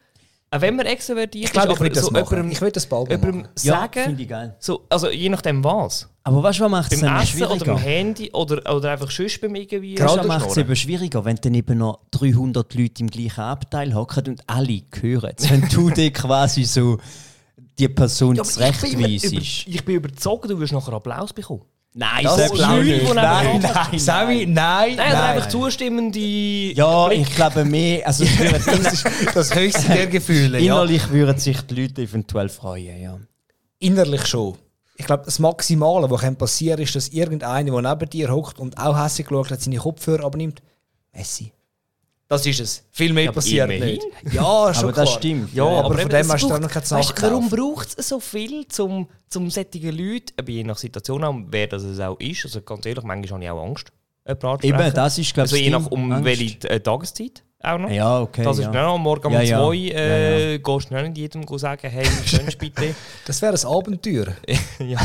Auch 0.52 0.62
wenn 0.62 0.76
man 0.76 0.88
extrovertiert 0.88 1.46
Ich 1.46 1.52
glaube, 1.52 1.74
ich 1.74 1.80
aber 1.80 1.96
so 1.96 2.08
jemandem- 2.10 2.52
Ich 2.52 2.60
will 2.62 2.72
das 2.72 2.86
bald 2.88 3.10
jemandem 3.10 3.42
machen. 3.42 3.50
Ja, 3.62 3.74
sagen, 3.82 4.04
finde 4.04 4.24
ich 4.24 4.30
geil. 4.30 4.56
so, 4.60 4.86
also 4.90 5.10
je 5.10 5.30
nachdem 5.30 5.64
was. 5.64 6.10
Aber 6.24 6.42
weißt 6.44 6.60
du, 6.60 6.64
was 6.64 6.72
macht 6.72 6.92
es 6.94 7.02
Beim 7.02 7.16
Essen 7.18 7.38
oder 7.44 7.48
schwieriger? 7.56 7.74
beim 7.76 7.78
Handy 7.84 8.32
oder, 8.32 8.76
oder 8.76 8.92
einfach 8.92 9.12
sonst 9.12 9.40
beim 9.42 9.54
irgendwie 9.56 9.96
Schnorren. 9.98 10.28
macht 10.28 10.50
es 10.50 10.58
eben 10.58 10.76
schwieriger, 10.76 11.24
wenn 11.26 11.36
dann 11.38 11.54
eben 11.54 11.78
noch 11.78 12.00
300 12.12 12.74
Leute 12.74 13.02
im 13.04 13.10
gleichen 13.10 13.42
Abteil 13.42 13.94
hocken 13.94 14.28
und 14.28 14.42
alle 14.48 14.82
hören. 15.00 15.34
Wenn 15.38 15.70
du 15.70 15.90
dir 15.92 16.12
quasi 16.12 16.64
so 16.64 16.98
die 17.78 17.88
Person 17.88 18.36
Ja, 18.36 18.42
aber 18.44 18.70
ich 18.70 18.82
bin, 18.82 19.00
über, 19.00 19.08
ich 19.08 19.86
bin 19.86 19.96
überzeugt, 19.96 20.50
du 20.50 20.60
wirst 20.60 20.74
nachher 20.74 20.94
Applaus 20.94 21.32
bekommen. 21.32 21.62
Nein, 22.00 22.24
Das 22.24 22.36
selbst 22.38 22.54
ist 22.56 22.64
auch 22.64 22.70
Leute, 22.78 22.86
nicht. 22.86 23.10
die 23.10 23.14
Nein, 23.14 23.48
neben- 23.62 23.74
nein, 23.74 24.00
Sammy, 24.00 24.46
nein, 24.46 24.54
Nein, 24.54 24.96
nein. 24.96 25.10
oder 25.12 25.24
einfach 25.24 25.50
zustimmende 25.50 26.20
Ja, 26.20 27.08
Blick. 27.08 27.22
ich 27.28 27.36
glaube 27.36 27.66
mehr. 27.66 28.08
Also 28.08 28.24
Das 28.24 28.68
ist 28.94 29.06
das 29.36 29.54
höchste 29.54 29.88
der 29.92 30.08
Gefühle. 30.08 30.60
Ja. 30.60 30.76
innerlich 30.76 31.10
würden 31.10 31.38
sich 31.38 31.60
die 31.64 31.82
Leute 31.82 32.02
eventuell 32.04 32.48
freuen. 32.48 33.02
Ja. 33.02 33.20
Innerlich 33.80 34.26
schon. 34.28 34.56
Ich 34.96 35.06
glaube, 35.06 35.24
das 35.26 35.40
Maximale, 35.40 36.10
was 36.10 36.22
passieren 36.38 36.78
kann, 36.78 36.84
ist, 36.84 36.96
dass 36.96 37.10
irgendeiner, 37.10 37.82
der 37.82 37.92
neben 37.94 38.10
dir 38.10 38.32
hockt 38.32 38.60
und 38.60 38.78
auch 38.78 38.98
hässlich 39.02 39.28
geschaut 39.28 39.52
hat, 39.52 39.62
seine 39.62 39.78
Kopfhörer 39.78 40.24
abnimmt. 40.26 40.62
Messi. 41.14 41.52
Das 42.32 42.46
ist 42.46 42.60
es. 42.60 42.84
Viel 42.92 43.12
mehr 43.12 43.24
Ja, 43.24 43.30
aber 43.32 43.36
passiert 43.36 43.72
immerhin. 43.72 43.96
nicht. 43.96 44.08
Ja, 44.34 44.72
schon 44.74 44.84
Aber 44.84 44.94
das 44.94 44.94
klar. 44.94 45.08
stimmt. 45.08 45.54
Ja, 45.54 45.64
aber, 45.66 45.90
von 45.90 46.00
eben, 46.00 46.10
dem 46.10 46.32
hast 46.32 46.44
du 46.44 46.48
noch 46.50 46.60
keine 46.60 46.76
weißt, 46.76 46.88
Sache 46.88 47.22
Warum 47.24 47.50
gekauft. 47.50 47.56
braucht 47.76 48.00
es 48.00 48.08
so 48.08 48.20
viel, 48.20 48.68
zum, 48.68 49.08
zum 49.30 49.50
solchen 49.50 49.98
Leuten, 49.98 50.26
eben 50.40 50.52
je 50.52 50.64
nach 50.64 50.78
Situation 50.78 51.24
auch, 51.24 51.36
wer 51.48 51.66
das 51.68 51.82
es 51.84 52.00
auch 52.00 52.20
ist, 52.20 52.46
also 52.46 52.62
ganz 52.62 52.86
ehrlich, 52.86 53.04
manchmal 53.04 53.32
habe 53.40 53.44
ich 53.46 53.50
auch 53.50 53.64
Angst, 53.66 53.88
jemanden. 54.28 54.66
Eben, 54.68 54.94
das 54.94 55.18
ist, 55.18 55.34
glaube 55.34 55.48
ich, 55.48 55.54
Also 55.54 55.64
je 55.64 55.70
nach 55.72 55.88
um 55.88 56.24
welche 56.24 56.70
äh, 56.70 56.80
Tageszeit 56.80 57.44
auch 57.62 57.78
noch. 57.78 57.90
Ja, 57.90 58.22
okay. 58.22 58.44
Das 58.44 58.58
ist 58.58 58.66
ja. 58.66 58.72
noch 58.72 58.96
am 58.96 59.02
Morgen 59.02 59.28
um 59.28 59.34
Ja, 59.34 59.42
ja. 59.42 59.58
zwei, 59.58 59.76
äh, 59.76 60.54
Ja, 60.54 60.58
gehst 60.58 60.90
du 60.90 61.02
nicht 61.02 61.18
jedem 61.18 61.58
sagen, 61.58 61.90
hey, 61.90 62.08
gönnst 62.32 62.58
bitte. 62.58 62.96
Das 63.26 63.42
wäre 63.42 63.54
ein 63.54 63.66
Abenteuer. 63.66 64.28
ja. 64.80 65.00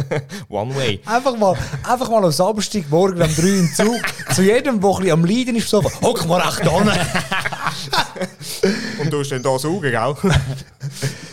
One 0.48 0.74
way. 0.76 1.00
Einfach 1.06 1.36
mal, 1.36 1.56
einfach 1.82 2.10
mal 2.10 2.24
am 2.24 2.30
Samstag 2.30 2.90
morgen 2.90 3.22
um 3.22 3.34
3 3.34 3.42
im 3.42 3.70
Zug 3.72 4.34
zu 4.34 4.42
jedem, 4.42 4.80
der 4.80 4.90
ein 4.90 4.96
bisschen 4.96 5.10
am 5.12 5.24
Leiden 5.24 5.56
ist, 5.56 5.68
so, 5.68 5.82
hock 5.82 6.26
mal 6.26 6.40
recht 6.40 6.68
an. 6.68 6.90
Und 9.00 9.12
du 9.12 9.20
hast 9.20 9.32
dann 9.32 9.42
da 9.42 9.58
saugen, 9.58 9.90
gell? 9.90 10.32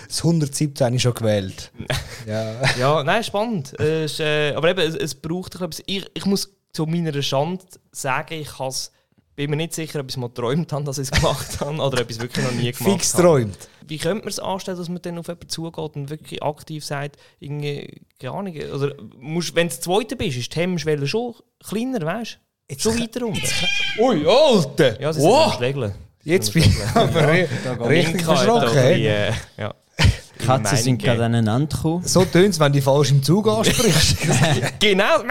Das 0.07 0.17
117 0.17 0.86
habe 0.86 0.95
ich 0.95 1.01
schon 1.01 1.13
gewählt. 1.13 1.71
Ja. 2.25 2.55
ja, 2.79 3.03
nein, 3.03 3.23
spannend. 3.23 3.77
Äh, 3.79 4.53
aber 4.55 4.69
eben, 4.69 4.79
es, 4.79 4.95
es 4.95 5.15
braucht 5.15 5.55
etwas. 5.55 5.84
Ich, 5.86 6.10
ich 6.13 6.25
muss 6.25 6.49
zu 6.73 6.86
meiner 6.86 7.21
Schande 7.21 7.63
sagen, 7.91 8.36
ich 8.36 8.57
has, 8.57 8.91
bin 9.36 9.50
mir 9.50 9.56
nicht 9.56 9.74
sicher, 9.74 10.00
ob 10.00 10.08
ich 10.08 10.13
es 10.13 10.17
mal 10.17 10.28
geträumt 10.28 10.72
habe, 10.74 10.84
dass 10.84 10.98
ich 10.98 11.10
es 11.10 11.12
gemacht 11.12 11.60
habe, 11.62 11.76
oder 11.82 12.02
ob 12.02 12.10
ich 12.10 12.17
es 12.17 12.22
wirklich 12.22 12.46
noch 12.46 12.52
nie 12.54 12.72
gemacht 12.72 12.91
Fix 12.94 13.13
habe. 13.13 13.24
träumt. 13.24 13.58
Wie 13.88 13.98
könnte 13.98 14.20
man 14.24 14.30
es 14.30 14.39
anstellen, 14.39 14.78
dass 14.78 14.89
man 14.89 15.02
dann 15.02 15.17
auf 15.17 15.28
jemanden 15.28 15.50
zugeht 15.50 15.96
und 15.96 16.10
wirklich 16.10 16.44
aktiv 16.44 16.86
sagt, 16.86 17.17
irgendwie, 17.39 18.02
keine 18.20 18.34
Ahnung, 18.34 18.56
oder 18.74 18.94
musst, 19.20 19.56
wenn 19.56 19.67
du 19.67 19.74
der 19.74 19.82
Zweite 19.82 20.15
bist, 20.15 20.38
ist 20.38 20.56
die 20.56 20.60
Hemmschwelle 20.60 21.08
schon 21.08 21.36
kleiner, 21.63 22.02
weißt 22.06 22.39
du? 22.70 22.80
Schon 22.80 23.00
weiter 23.00 23.26
unten. 23.26 23.41
Ui, 24.00 24.26
Alter! 24.28 25.02
Ja, 25.02 25.12
sie 25.12 25.22
Wow. 25.22 25.50
sind 25.50 25.58
Schlägle. 25.58 25.96
Jetzt 26.24 26.54
bin 26.54 26.63
ich 26.63 26.78
aber 26.96 27.22
ri- 27.34 27.88
richtig 27.88 28.24
verschrocken. 28.24 28.78
Äh, 28.78 29.32
ja. 29.58 29.74
Die 30.39 30.46
Katzen 30.46 30.78
sind 30.78 31.02
gerade 31.04 31.26
aneinander 31.26 31.76
gekommen. 31.76 32.06
So 32.06 32.24
tönt 32.26 32.50
es, 32.54 32.60
wenn 32.60 32.72
du 32.72 32.82
falsch 32.82 33.12
im 33.12 33.22
Zug 33.24 33.48
ansprichst. 33.48 34.17
Genau! 34.80 35.24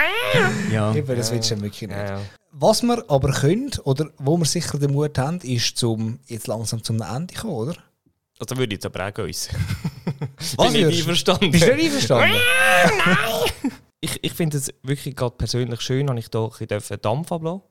Ja. 0.71 0.93
Eben, 0.93 1.15
das 1.17 1.31
willst 1.31 1.49
du 1.51 1.55
ja 1.55 1.61
wirklich 1.61 1.81
nicht. 1.81 1.91
Ja, 1.97 2.05
ja. 2.05 2.21
Was 2.61 2.83
wir 2.83 3.03
aber 3.09 3.31
können, 3.31 3.71
oder 3.85 4.09
wo 4.19 4.37
wir 4.37 4.45
sicher 4.45 4.77
den 4.77 4.91
Mut 4.91 5.17
haben, 5.17 5.39
ist 5.41 5.77
zum, 5.77 6.19
jetzt 6.27 6.45
langsam 6.47 6.83
zum 6.83 7.01
Ende 7.01 7.33
kommen, 7.33 7.53
oder? 7.53 7.75
Also 8.39 8.55
würde 8.57 8.73
ich 8.75 8.83
jetzt 8.83 8.85
aber 8.85 9.07
auch 9.07 9.13
gehen. 9.13 9.27
Was 10.57 10.71
Bin 10.73 10.87
ich 10.89 10.99
einverstanden? 10.99 11.51
Bist 11.51 11.67
du 11.67 11.75
nicht 11.75 11.85
einverstanden? 11.85 12.35
Ich, 14.03 14.17
ich 14.23 14.33
finde 14.33 14.57
es 14.57 14.73
wirklich 14.81 15.15
gerade 15.15 15.35
persönlich 15.35 15.79
schön, 15.81 16.07
dass 16.07 16.17
ich 16.17 16.27
da 16.29 16.45
ein 16.45 16.49
bisschen 16.67 17.01
Dampf 17.03 17.31
ablassen 17.31 17.61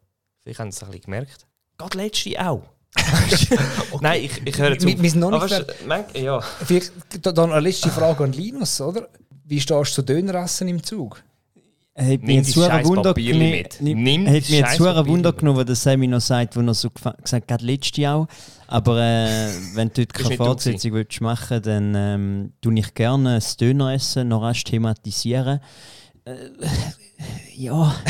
Vielleicht 0.45 0.61
haben 0.61 0.71
Sie 0.71 0.77
es 0.77 0.83
ein 0.85 0.87
bisschen 0.91 1.03
gemerkt. 1.07 1.47
Gerade 1.77 1.99
letzte 1.99 2.47
auch. 2.49 2.63
Nein, 4.01 4.23
ich, 4.23 4.41
ich 4.47 4.57
höre 4.57 4.79
zu. 4.79 4.87
Wir- 4.87 5.03
wir 5.03 5.11
sind 5.11 5.19
noch 5.19 5.33
nicht 5.33 5.51
weißt 5.89 6.15
ja. 6.17 6.41
Vielleicht 6.41 6.93
da- 7.27 7.33
dann 7.33 7.51
eine 7.51 7.61
letzte 7.61 7.89
Frage 7.91 8.23
an 8.23 8.33
Linus, 8.33 8.81
oder? 8.81 9.09
Wie 9.45 9.61
stehst 9.61 9.91
du 9.91 9.95
zu 9.95 10.03
Döneressen 10.03 10.69
im 10.69 10.81
Zug? 10.85 11.21
Hat 12.01 12.23
Nimm 12.23 12.39
ein 12.39 12.45
scheiß 12.45 12.87
Wunder 12.87 13.13
genommen- 13.15 13.51
mit. 13.51 13.81
Nimm- 13.81 14.27
Hat 14.27 14.33
mich 14.35 14.49
jetzt 14.51 14.81
ein 14.81 15.07
Wunder 15.07 15.33
genommen, 15.33 15.59
was 15.59 15.67
der 15.67 15.75
Sammy 15.77 16.07
noch 16.07 16.21
sagt, 16.21 16.57
wo 16.57 16.61
er 16.61 16.75
so 16.75 16.89
gesagt 16.91 17.53
hat, 17.53 17.61
letzte 17.63 18.11
auch. 18.11 18.27
Aber 18.69 18.99
äh, 19.01 19.49
wenn 19.75 19.89
du 19.89 20.07
dort 20.07 20.15
keine 20.15 20.37
Fortsetzung 20.37 20.93
willst 20.93 21.21
machen 21.21 21.61
dann 21.63 21.95
ähm, 21.95 22.53
tue 22.63 22.79
ich 22.79 22.95
gerne 22.95 23.35
das 23.35 23.57
Döneressen 23.57 24.29
noch 24.29 24.43
rasch 24.43 24.65
thematisieren. 24.65 25.61
Äh, 26.25 26.33
ja. 27.57 27.95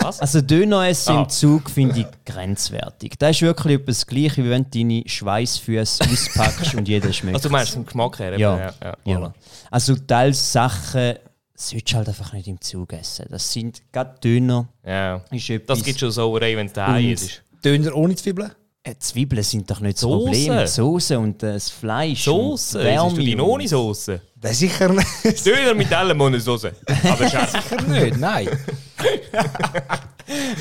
Was? 0.00 0.20
Also 0.20 0.40
Döneressen 0.40 1.16
Ah. 1.16 1.22
im 1.22 1.28
Zug 1.28 1.68
finde 1.70 2.00
ich 2.00 2.06
grenzwertig. 2.24 3.14
Das 3.18 3.32
ist 3.36 3.42
wirklich 3.42 3.80
etwas 3.80 4.06
Gleiche, 4.06 4.44
wie 4.44 4.50
wenn 4.50 4.64
du 4.64 4.70
deine 4.78 5.02
Schweißfüße 5.06 6.04
auspackst 6.10 6.74
und 6.76 6.88
jeder 6.88 7.12
schmeckt. 7.12 7.36
Also 7.36 7.48
du 7.48 7.52
meinst 7.52 7.72
vom 7.72 7.84
Geschmack 7.84 8.18
her? 8.20 8.38
Ja. 8.38 8.58
ja, 8.58 8.72
ja, 8.82 8.94
Ja. 9.04 9.32
Also 9.70 9.96
teils 9.96 10.52
Sachen 10.52 11.14
solltest 11.58 11.92
du 11.92 11.96
halt 11.96 12.08
einfach 12.08 12.32
nicht 12.32 12.48
im 12.48 12.60
Zug 12.60 12.92
essen. 12.92 13.26
Das 13.30 13.52
sind 13.52 13.82
gerade 13.92 14.18
Döner. 14.22 14.68
ja. 14.84 15.22
Ist 15.30 15.50
Das 15.66 15.82
gibt 15.82 15.98
schon 15.98 16.10
Sauerei, 16.10 16.56
wenn 16.56 16.66
es 16.66 16.72
daheim 16.72 17.10
ist. 17.10 17.42
Döner 17.64 17.94
ohne 17.94 18.14
Zwiebeln? 18.14 18.52
Äh, 18.84 18.94
Zwiebeln 18.98 19.42
sind 19.42 19.68
doch 19.70 19.80
nicht 19.80 19.96
das 19.96 20.02
Soße. 20.02 20.24
Problem. 20.24 20.66
Soße 20.66 21.18
und 21.18 21.42
äh, 21.42 21.54
das 21.54 21.68
Fleisch. 21.68 22.24
Soße? 22.24 22.78
und 22.78 23.08
Isst 23.08 23.16
du 23.18 23.22
die 23.22 23.36
ohne 23.36 23.66
Soße? 23.68 24.20
Nein, 24.40 24.54
sicher 24.54 24.88
nicht. 24.90 25.44
Döner 25.46 25.74
mit 25.74 25.92
allem 25.92 26.20
ohne 26.20 26.40
Soße. 26.40 26.72
Aber 27.04 27.28
scheiße. 27.30 27.58
sicher 27.60 27.82
nicht, 27.82 28.16
nein. 28.18 28.48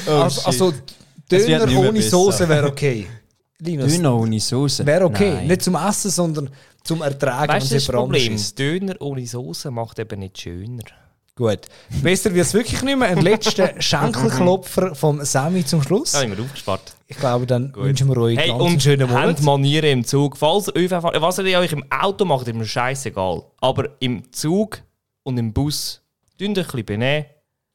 Oh, 0.08 0.12
also, 0.12 0.42
also 0.46 0.74
Döner 1.30 1.78
ohne 1.78 1.92
besser. 1.92 2.10
Soße 2.12 2.48
wäre 2.48 2.68
okay. 2.68 3.06
Linus, 3.60 3.92
Döner 3.94 4.16
ohne 4.16 4.40
Soße. 4.40 4.86
wäre 4.86 5.04
okay. 5.06 5.34
Nein. 5.34 5.48
Nicht 5.48 5.62
zum 5.64 5.76
Essen, 5.76 6.10
sondern 6.10 6.50
zum 6.88 7.02
Ertragen, 7.02 7.52
Weißt 7.54 7.72
das 7.72 7.78
ist 7.78 7.88
das 7.90 7.96
Problem. 7.96 8.38
Döner 8.58 8.96
ohne 9.02 9.26
Soße 9.28 9.70
macht 9.72 10.00
eben 10.00 10.20
nicht 10.20 10.40
schöner. 10.40 10.84
Gut. 11.36 11.60
Besser 12.02 12.34
wird 12.34 12.48
es 12.48 12.54
wirklich 12.56 12.82
nicht 12.82 12.98
mehr. 12.98 13.10
Ein 13.10 13.22
letzter 13.22 13.74
Schenkelklopfer 13.80 14.96
vom 14.96 15.24
Sammy 15.24 15.64
zum 15.64 15.84
Schluss. 15.84 16.14
Da 16.14 16.22
habe 16.22 16.32
ich 16.32 16.38
mir 16.38 16.44
aufgespart. 16.44 16.96
Ich 17.06 17.18
glaube, 17.18 17.46
dann 17.46 17.72
wünschen 17.76 18.08
wir 18.08 18.18
euch 18.18 18.38
Hey, 18.40 18.48
ganz 18.48 18.62
einen 18.62 18.74
und 18.74 18.82
schönen 18.82 19.08
Monat. 19.08 19.28
habt 19.28 19.44
Manieren 19.44 19.90
im 20.00 20.04
Zug. 20.04 20.36
Falls 20.36 20.68
ÖV, 20.76 20.92
was 21.04 21.38
ihr 21.38 21.60
euch 21.60 21.72
im 21.74 21.84
Auto 21.92 22.26
macht, 22.26 22.48
ist 22.48 22.56
mir 22.56 22.66
scheißegal. 22.66 23.44
Aber 23.62 23.90
im 24.00 24.32
Zug 24.32 24.82
und 25.24 25.38
im 25.38 25.54
Bus, 25.54 26.02
euch 26.42 26.48
ein 26.48 26.54
bisschen 26.56 26.86
benehmen. 26.86 27.26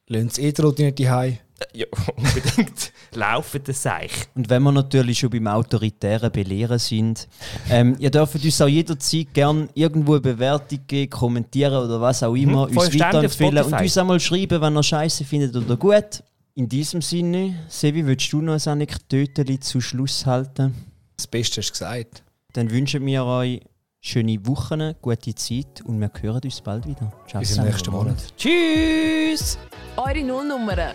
Lassen 0.07 0.29
Sie 0.29 0.41
E-Trottin 0.43 0.87
nicht 0.87 1.09
heim. 1.09 1.37
Äh, 1.73 1.79
Ja, 1.79 1.85
unbedingt. 2.15 2.91
Laufen 3.13 3.61
das 3.63 3.83
Seich. 3.83 4.11
Und 4.35 4.49
wenn 4.49 4.63
wir 4.63 4.71
natürlich 4.71 5.19
schon 5.19 5.29
beim 5.29 5.47
autoritären 5.47 6.31
Belehren 6.31 6.79
sind, 6.79 7.27
ähm, 7.69 7.95
ihr 7.99 8.09
dürft 8.09 8.43
uns 8.43 8.61
auch 8.61 8.67
jederzeit 8.67 9.33
gerne 9.33 9.67
irgendwo 9.73 10.13
eine 10.13 10.21
Bewertung 10.21 10.79
geben, 10.87 11.09
kommentieren 11.09 11.73
oder 11.85 11.99
was 12.01 12.23
auch 12.23 12.35
immer, 12.35 12.67
Mhm. 12.69 12.77
Uns 12.77 12.99
weiterempfehlen 12.99 13.57
und 13.63 13.73
uns 13.73 13.97
einmal 13.97 14.19
schreiben, 14.19 14.61
wenn 14.61 14.75
ihr 14.75 14.83
Scheiße 14.83 15.23
findet 15.25 15.55
oder 15.55 15.77
gut. 15.77 16.23
In 16.55 16.69
diesem 16.69 17.01
Sinne, 17.01 17.55
Sevi, 17.67 18.05
willst 18.05 18.31
du 18.31 18.41
noch 18.41 18.53
ein 18.53 18.71
Anekdötchen 18.71 19.59
zu 19.61 19.81
Schluss 19.81 20.25
halten? 20.25 20.73
Das 21.17 21.25
Beste 21.27 21.61
hast 21.61 21.69
du 21.69 21.73
gesagt. 21.73 22.23
Dann 22.53 22.69
wünschen 22.69 23.05
wir 23.05 23.25
euch 23.25 23.61
schöne 24.01 24.45
Wochen, 24.45 24.93
gute 25.01 25.33
Zeit 25.33 25.81
und 25.85 25.99
wir 25.99 26.11
hören 26.21 26.41
uns 26.43 26.61
bald 26.61 26.85
wieder. 26.87 27.11
Ciao 27.27 27.39
Bis 27.39 27.57
im 27.57 27.63
nächsten 27.65 27.91
Monat. 27.91 28.17
Tschüss! 28.37 29.57
Eure 29.97 30.23
Nullnummern. 30.23 30.93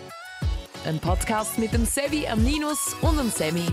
Ein 0.85 0.99
Podcast 0.99 1.57
mit 1.59 1.73
dem 1.73 1.85
Sevi, 1.85 2.25
am 2.27 2.41
Ninus 2.41 2.95
und 3.01 3.17
dem 3.17 3.29
Sammy. 3.29 3.65